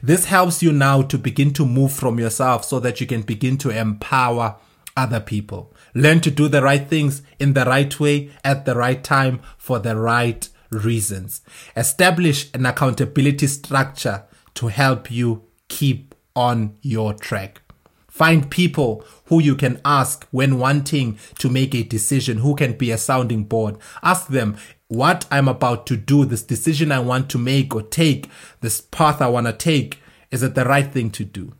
This 0.00 0.26
helps 0.26 0.62
you 0.62 0.70
now 0.72 1.02
to 1.02 1.18
begin 1.18 1.52
to 1.54 1.66
move 1.66 1.92
from 1.92 2.20
yourself 2.20 2.64
so 2.64 2.78
that 2.80 3.00
you 3.00 3.06
can 3.08 3.22
begin 3.22 3.58
to 3.58 3.70
empower 3.70 4.56
other 4.96 5.18
people. 5.18 5.74
Learn 5.94 6.20
to 6.20 6.30
do 6.30 6.46
the 6.46 6.62
right 6.62 6.86
things 6.86 7.22
in 7.40 7.54
the 7.54 7.64
right 7.64 7.98
way 7.98 8.30
at 8.44 8.66
the 8.66 8.76
right 8.76 9.02
time 9.02 9.40
for 9.58 9.80
the 9.80 9.96
right 9.96 10.48
reasons. 10.70 11.42
Establish 11.76 12.50
an 12.54 12.66
accountability 12.66 13.46
structure 13.46 14.24
to 14.54 14.68
help 14.68 15.10
you 15.10 15.44
keep 15.68 16.14
on 16.34 16.76
your 16.82 17.14
track. 17.14 17.60
Find 18.08 18.50
people 18.50 19.04
who 19.26 19.40
you 19.40 19.54
can 19.54 19.80
ask 19.84 20.26
when 20.30 20.58
wanting 20.58 21.18
to 21.38 21.48
make 21.48 21.74
a 21.74 21.82
decision, 21.82 22.38
who 22.38 22.54
can 22.54 22.72
be 22.72 22.90
a 22.90 22.98
sounding 22.98 23.44
board. 23.44 23.78
Ask 24.02 24.26
them 24.26 24.56
what 24.88 25.26
I'm 25.30 25.48
about 25.48 25.86
to 25.86 25.96
do, 25.96 26.24
this 26.24 26.42
decision 26.42 26.90
I 26.90 26.98
want 26.98 27.30
to 27.30 27.38
make 27.38 27.74
or 27.74 27.82
take, 27.82 28.28
this 28.60 28.80
path 28.80 29.22
I 29.22 29.28
want 29.28 29.46
to 29.46 29.52
take. 29.52 30.02
Is 30.30 30.42
it 30.42 30.54
the 30.54 30.64
right 30.64 30.92
thing 30.92 31.10
to 31.12 31.24
do? 31.24 31.54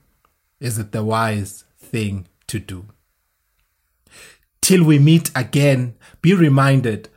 Is 0.59 0.79
it 0.79 0.93
the 0.93 1.05
wise 1.05 1.65
thing 1.79 2.27
to 2.49 2.59
do? 2.59 2.87
Till 4.61 4.85
we 4.85 4.99
meet 4.99 5.31
again, 5.35 5.95
be 6.21 6.35
reminded 6.35 7.09